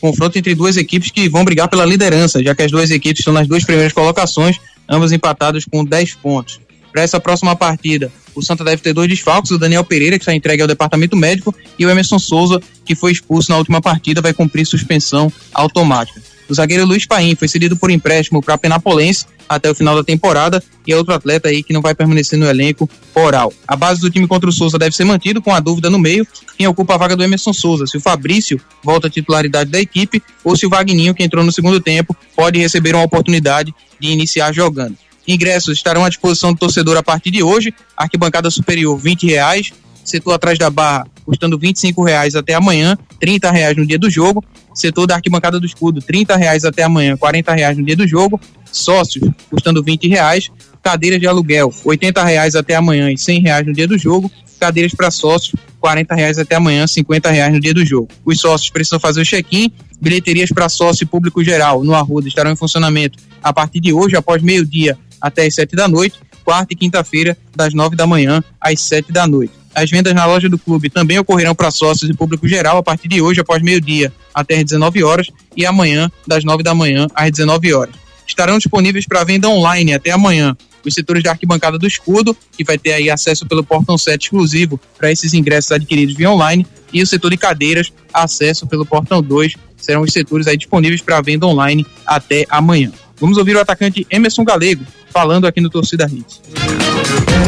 [0.00, 3.34] Confronto entre duas equipes que vão brigar pela liderança, já que as duas equipes estão
[3.34, 6.60] nas duas primeiras colocações, ambas empatadas com 10 pontos.
[6.90, 10.34] Para essa próxima partida, o Santa deve ter dois desfalques, o Daniel Pereira, que está
[10.34, 14.32] entregue ao departamento médico, e o Emerson Souza, que foi expulso na última partida, vai
[14.32, 16.20] cumprir suspensão automática.
[16.50, 20.02] O zagueiro Luiz Paim foi cedido por empréstimo para a Penapolense até o final da
[20.04, 23.52] temporada e é outro atleta aí que não vai permanecer no elenco oral.
[23.66, 26.26] A base do time contra o Souza deve ser mantido com a dúvida no meio
[26.60, 30.22] quem ocupa a vaga do Emerson Souza, se o Fabrício volta à titularidade da equipe
[30.44, 34.52] ou se o Vagninho, que entrou no segundo tempo, pode receber uma oportunidade de iniciar
[34.52, 34.94] jogando.
[35.26, 37.72] Ingressos estarão à disposição do torcedor a partir de hoje.
[37.96, 39.72] Arquibancada superior, 20 reais.
[40.04, 44.44] Setor atrás da barra, custando 25 reais até amanhã, 30 reais no dia do jogo.
[44.74, 48.40] Setor da arquibancada do escudo, 30 reais até amanhã, 40 reais no dia do jogo.
[48.72, 50.50] Sócios, custando 20 reais.
[50.82, 54.30] Cadeiras de aluguel, 80 reais até amanhã e 100 reais no dia do jogo.
[54.58, 58.08] Cadeiras para sócios, 40 reais até amanhã, 50 reais no dia do jogo.
[58.24, 59.70] Os sócios precisam fazer o check-in.
[60.00, 64.16] Bilheterias para sócio e público geral no Arruda estarão em funcionamento a partir de hoje,
[64.16, 68.80] após meio-dia até as 7 da noite, quarta e quinta-feira, das 9 da manhã às
[68.80, 69.59] 7 da noite.
[69.74, 73.08] As vendas na loja do clube também ocorrerão para sócios e público geral a partir
[73.08, 77.30] de hoje, após meio-dia até as 19 horas, e amanhã, das 9 da manhã às
[77.30, 77.94] 19 horas.
[78.26, 82.78] Estarão disponíveis para venda online até amanhã os setores de arquibancada do escudo, que vai
[82.78, 87.06] ter aí acesso pelo portão 7 exclusivo para esses ingressos adquiridos via online, e o
[87.06, 91.86] setor de cadeiras, acesso pelo portão 2, serão os setores aí disponíveis para venda online
[92.06, 92.92] até amanhã.
[93.18, 96.40] Vamos ouvir o atacante Emerson Galego falando aqui no Torcida Hits.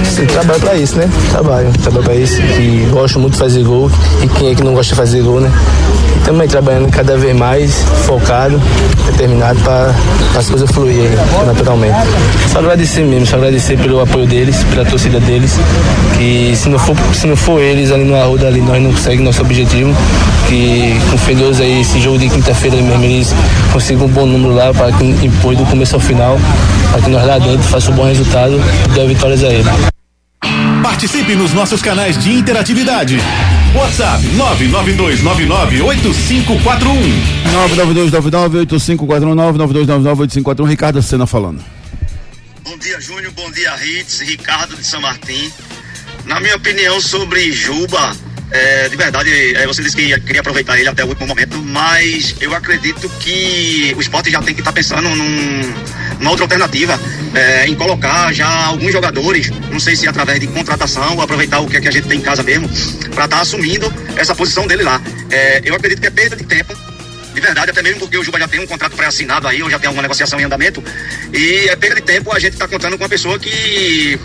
[0.04, 1.08] Sim, trabalho pra isso, né?
[1.30, 2.40] Trabalho, trabalho pra isso.
[2.40, 3.90] E gosto muito de fazer gol.
[4.22, 5.50] E quem é que não gosta de fazer gol, né?
[6.24, 8.60] Também trabalhando cada vez mais, focado,
[9.06, 9.94] determinado para
[10.38, 11.10] as coisas fluírem
[11.46, 11.96] naturalmente.
[12.50, 15.58] Só agradecer mesmo, só agradecer pelo apoio deles, pela torcida deles.
[16.16, 19.26] Que se não for, se não for eles ali no Arruda, ali nós não conseguimos
[19.26, 19.94] nosso objetivo.
[20.48, 23.34] Que com fé Deus aí, esse jogo de quinta-feira mesmo, eles
[23.72, 26.38] consigam um bom número lá para que depois do começo ao final,
[26.92, 29.92] para que nós lá dentro façamos um bom resultado e dê vitórias a ele.
[30.82, 33.16] Participe nos nossos canais de interatividade.
[33.72, 35.86] WhatsApp 992998541.
[38.66, 41.62] 992998541 Ricardo Sena falando.
[42.64, 43.32] Bom dia, Júnior.
[43.32, 44.18] Bom dia, Ritz.
[44.20, 45.52] Ricardo de São Martim.
[46.26, 48.16] Na minha opinião sobre Juba,
[48.52, 51.56] é, de verdade, é, você disse que ia, queria aproveitar ele até o último momento,
[51.56, 55.60] mas eu acredito que o esporte já tem que estar tá pensando num,
[56.18, 57.00] numa outra alternativa,
[57.34, 61.66] é, em colocar já alguns jogadores, não sei se através de contratação, ou aproveitar o
[61.66, 62.68] que, é que a gente tem em casa mesmo,
[63.14, 65.00] para estar tá assumindo essa posição dele lá.
[65.30, 66.76] É, eu acredito que é perda de tempo,
[67.34, 69.78] de verdade, até mesmo porque o Juba já tem um contrato pré-assinado aí, ou já
[69.78, 70.84] tem alguma negociação em andamento,
[71.32, 74.20] e é perda de tempo a gente está contando com uma pessoa que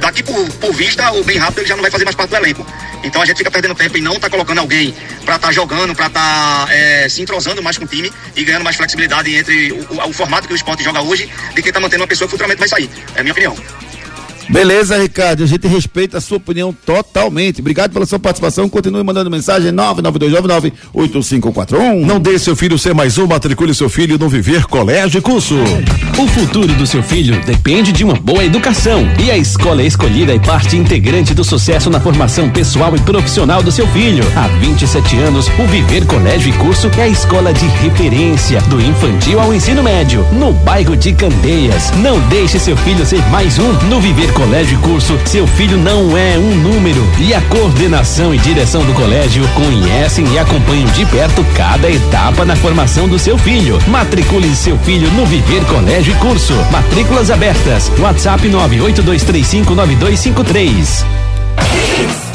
[0.00, 2.36] daqui por, por vista, ou bem rápido, ele já não vai fazer mais parte do
[2.36, 2.66] elenco.
[3.02, 4.94] Então a gente fica perdendo tempo e não tá colocando alguém
[5.24, 8.44] para estar tá jogando, para estar tá, é, se entrosando mais com o time e
[8.44, 11.72] ganhando mais flexibilidade entre o, o, o formato que o esporte joga hoje, de quem
[11.72, 12.90] tá mantendo uma pessoa que futuramente vai sair.
[13.14, 13.56] É a minha opinião.
[14.50, 15.44] Beleza, Ricardo.
[15.44, 17.60] A gente respeita a sua opinião totalmente.
[17.60, 18.68] Obrigado pela sua participação.
[18.68, 22.04] Continue mandando mensagem 992998541.
[22.04, 25.54] Não deixe seu filho ser mais um, matricule seu filho no Viver Colégio e Curso.
[26.18, 29.06] O futuro do seu filho depende de uma boa educação.
[29.24, 33.70] E a escola escolhida é parte integrante do sucesso na formação pessoal e profissional do
[33.70, 34.24] seu filho.
[34.34, 39.38] Há 27 anos, o Viver Colégio e Curso é a escola de referência do infantil
[39.38, 41.92] ao ensino médio, no bairro de Candeias.
[42.02, 45.76] Não deixe seu filho ser mais um no Viver Colégio Colégio e Curso, seu filho
[45.76, 47.06] não é um número.
[47.18, 52.56] E a coordenação e direção do colégio conhecem e acompanham de perto cada etapa na
[52.56, 53.78] formação do seu filho.
[53.86, 56.54] Matricule seu filho no Viver Colégio e Curso.
[56.72, 57.92] Matrículas abertas.
[57.98, 61.04] WhatsApp 982359253.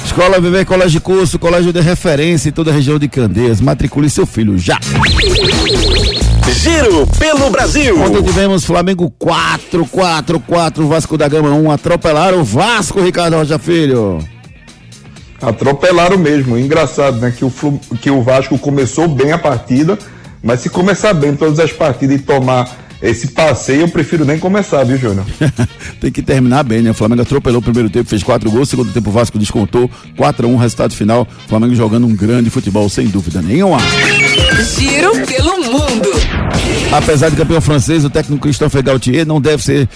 [0.05, 3.59] Escola Viver Colégio e Curso, colégio de referência em toda a região de Candeias.
[3.59, 4.77] Matricule seu filho já.
[6.51, 7.99] Giro pelo Brasil.
[8.01, 11.71] Ontem tivemos Flamengo 4, 4, 4, Vasco da Gama 1.
[11.71, 14.19] Atropelaram o Vasco, Ricardo Rocha Filho.
[15.41, 16.57] Atropelaram mesmo.
[16.57, 17.33] Engraçado, né?
[17.35, 17.51] Que o,
[17.99, 19.97] que o Vasco começou bem a partida,
[20.41, 22.69] mas se começar bem todas as partidas e tomar
[23.01, 25.25] esse passeio, eu prefiro nem começar, viu, Júnior?
[25.99, 26.91] Tem que terminar bem, né?
[26.91, 30.47] O Flamengo atropelou o primeiro tempo, fez quatro gols, segundo tempo o Vasco descontou, 4
[30.47, 31.27] a 1 resultado final.
[31.47, 33.77] Flamengo jogando um grande futebol, sem dúvida nenhuma.
[34.77, 36.09] Giro pelo mundo.
[36.91, 39.89] Apesar de campeão francês, o técnico Christophe Gaultier não deve ser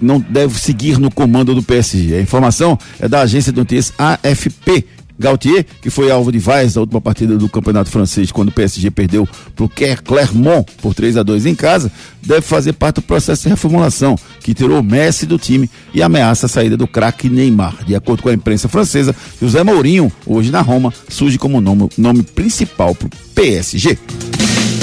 [0.00, 2.16] não deve seguir no comando do PSG.
[2.16, 4.84] A informação é da agência de notícias AFP.
[5.16, 8.90] Gautier, que foi alvo de vaias na última partida do Campeonato Francês, quando o PSG
[8.90, 9.68] perdeu para o
[10.02, 14.52] Clermont por 3 a 2 em casa, deve fazer parte do processo de reformulação, que
[14.52, 17.84] tirou o Messi do time e ameaça a saída do craque Neymar.
[17.84, 22.24] De acordo com a imprensa francesa, José Mourinho, hoje na Roma, surge como nome, nome
[22.24, 23.96] principal para o PSG.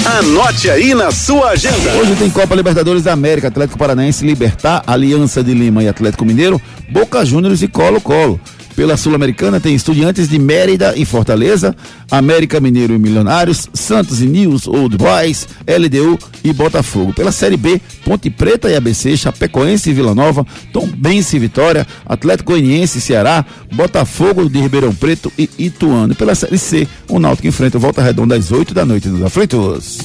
[0.04, 1.92] Anote aí na sua agenda.
[2.00, 6.60] Hoje tem Copa Libertadores da América, Atlético Paranaense, Libertar, Aliança de Lima e Atlético Mineiro,
[6.88, 8.40] Boca Juniors e Colo-Colo.
[8.74, 11.74] Pela Sul-Americana tem Estudiantes de Mérida e Fortaleza,
[12.10, 17.12] América Mineiro e Milionários, Santos e News Old Boys, LDU e Botafogo.
[17.12, 22.52] Pela Série B, Ponte Preta e ABC, Chapecoense e Vila Nova, Tombense e Vitória, Atlético
[22.52, 26.14] Goianiense e Ceará, Botafogo de Ribeirão Preto e Ituano.
[26.14, 29.98] Pela Série C, o Náutico enfrenta o Volta Redonda às 8 da noite nos aflitos.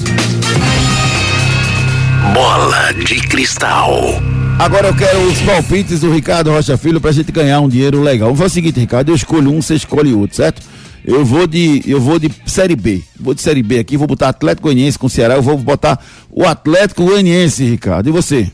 [2.33, 4.21] Bola de cristal.
[4.59, 8.29] Agora eu quero os palpites do Ricardo Rocha Filho pra gente ganhar um dinheiro legal.
[8.29, 10.63] Vamos fazer o seguinte, Ricardo, eu escolho um, você escolhe outro, certo?
[11.05, 13.03] Eu vou de eu vou de série B.
[13.19, 16.03] Vou de série B aqui, vou botar Atlético Goianiense com o Ceará, eu vou botar
[16.29, 18.09] o Atlético Goianiense, Ricardo.
[18.09, 18.51] E você?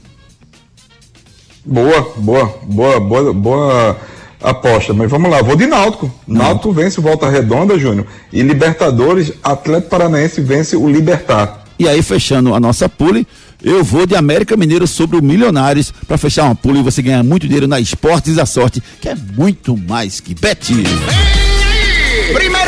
[1.65, 3.97] Boa, boa, boa, boa, boa
[4.41, 4.93] aposta.
[4.93, 6.11] Mas vamos lá, vou de Náutico.
[6.27, 8.05] Náutico vence o Volta Redonda, Júnior.
[8.31, 11.63] E Libertadores, Atlético Paranaense vence o Libertar.
[11.79, 13.25] E aí, fechando a nossa pule,
[13.63, 17.23] eu vou de América Mineiro sobre o Milionários para fechar uma pule e você ganhar
[17.23, 20.73] muito dinheiro na Esportes da Sorte, que é muito mais que bet.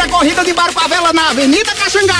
[0.09, 2.13] Corrida de barco à vela na Avenida Caxangá.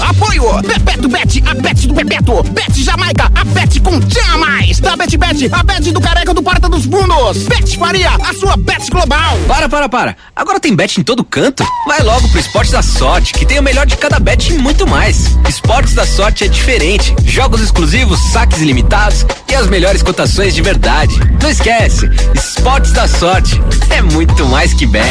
[0.00, 2.42] Apoio Bebeto Bet, a Bet do Bebeto.
[2.50, 4.80] Bet Jamaica, a Bet com Tchan Mais.
[4.80, 7.44] Da Bet Bet, a Bet do Careca do Porta dos Fundos.
[7.44, 9.38] Bet Faria, a sua Bet global.
[9.46, 10.16] Para, para, para.
[10.34, 11.64] Agora tem bet em todo canto.
[11.86, 14.86] Vai logo pro Esportes da Sorte, que tem o melhor de cada bet e muito
[14.86, 15.36] mais.
[15.48, 17.14] Esportes da Sorte é diferente.
[17.24, 21.14] Jogos exclusivos, saques ilimitados e as melhores cotações de verdade.
[21.40, 23.60] Não esquece, Esportes da Sorte
[23.90, 25.06] é muito mais que bet.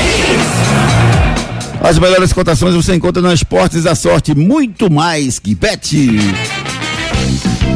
[1.82, 6.18] As melhores cotações você encontra no Esportes da Sorte, muito mais que bet.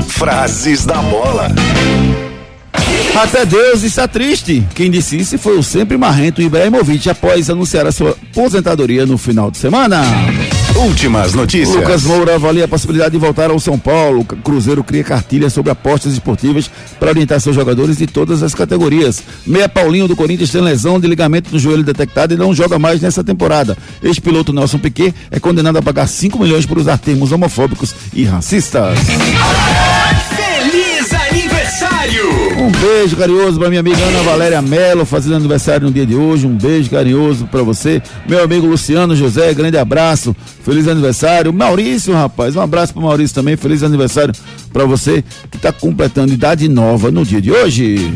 [0.08, 1.50] Frases da bola.
[3.16, 4.64] Até Deus está triste.
[4.74, 9.52] Quem disse isso foi o sempre marrento Ibrahimovic após anunciar a sua aposentadoria no final
[9.52, 10.02] de semana.
[10.76, 11.76] Últimas notícias.
[11.76, 14.22] Lucas Moura avalia a possibilidade de voltar ao São Paulo.
[14.22, 19.22] O Cruzeiro cria cartilha sobre apostas esportivas para orientar seus jogadores de todas as categorias.
[19.46, 23.02] Meia Paulinho do Corinthians tem lesão de ligamento no joelho detectado e não joga mais
[23.02, 23.78] nessa temporada.
[24.02, 28.98] Ex-piloto Nelson Piquet é condenado a pagar 5 milhões por usar termos homofóbicos e racistas.
[30.36, 32.39] Feliz aniversário!
[32.60, 36.46] Um beijo carinhoso para minha amiga Ana Valéria Mello, fazendo aniversário no dia de hoje.
[36.46, 38.02] Um beijo carinhoso para você.
[38.28, 40.36] Meu amigo Luciano José, grande abraço.
[40.66, 41.54] Feliz aniversário.
[41.54, 43.56] Maurício, rapaz, um abraço para Maurício também.
[43.56, 44.34] Feliz aniversário
[44.74, 48.14] para você que está completando idade nova no dia de hoje.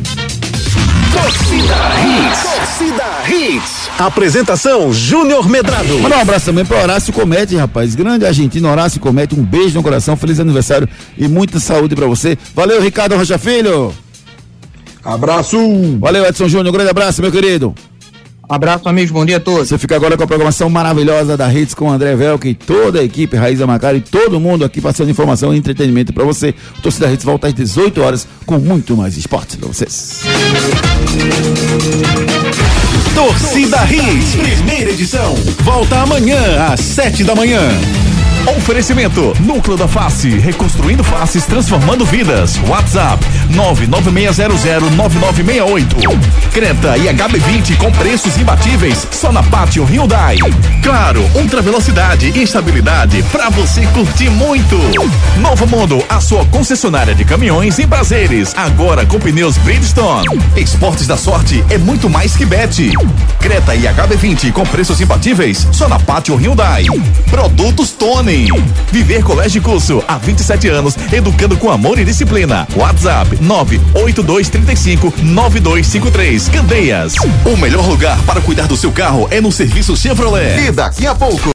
[1.14, 2.44] Torcida Hits.
[2.44, 3.90] Torcida Hits.
[3.98, 6.00] Apresentação Júnior Medrado.
[6.00, 7.96] Mandar um abraço também para Horácio Comete, rapaz.
[7.96, 9.40] Grande argentino, Horácio Comete.
[9.40, 10.18] Um beijo no coração.
[10.18, 12.38] Feliz aniversário e muita saúde para você.
[12.54, 13.94] Valeu, Ricardo Rocha Filho.
[15.04, 15.58] Abraço.
[16.00, 16.74] Valeu, Edson Júnior.
[16.74, 17.74] Grande abraço, meu querido.
[18.48, 19.12] Abraço, amigos.
[19.12, 19.70] Bom dia a todos.
[19.70, 23.00] Você fica agora com a programação maravilhosa da Hits com o André Velke e toda
[23.00, 26.54] a equipe, Raíza Macari e todo mundo aqui passando informação e entretenimento para você.
[26.78, 30.22] O Torcida Hits volta às 18 horas com muito mais esporte para vocês.
[33.16, 35.34] Torcida Hits, primeira edição.
[35.62, 37.62] Volta amanhã às 7 da manhã.
[38.48, 42.60] Oferecimento Núcleo da Face, reconstruindo faces, transformando vidas.
[42.68, 46.20] WhatsApp 996009968.
[46.52, 50.38] Creta e HB20 com preços imbatíveis só na Pátio Hyundai.
[50.84, 54.78] Claro, ultra velocidade e estabilidade para você curtir muito.
[55.40, 60.28] Novo Mundo, a sua concessionária de caminhões em prazeres, agora com pneus Bridgestone.
[60.58, 62.92] Esportes da Sorte é muito mais que bet.
[63.40, 66.88] Creta e HB20 com preços imbatíveis só na Pátio Hyundai.
[67.30, 68.33] Produtos Tony.
[68.92, 72.68] Viver Colégio Curso há 27 anos, educando com amor e disciplina.
[72.76, 76.50] WhatsApp 98235 9253.
[76.50, 77.14] Candeias.
[77.46, 80.68] O melhor lugar para cuidar do seu carro é no serviço Chevrolet.
[80.68, 81.52] E daqui a pouco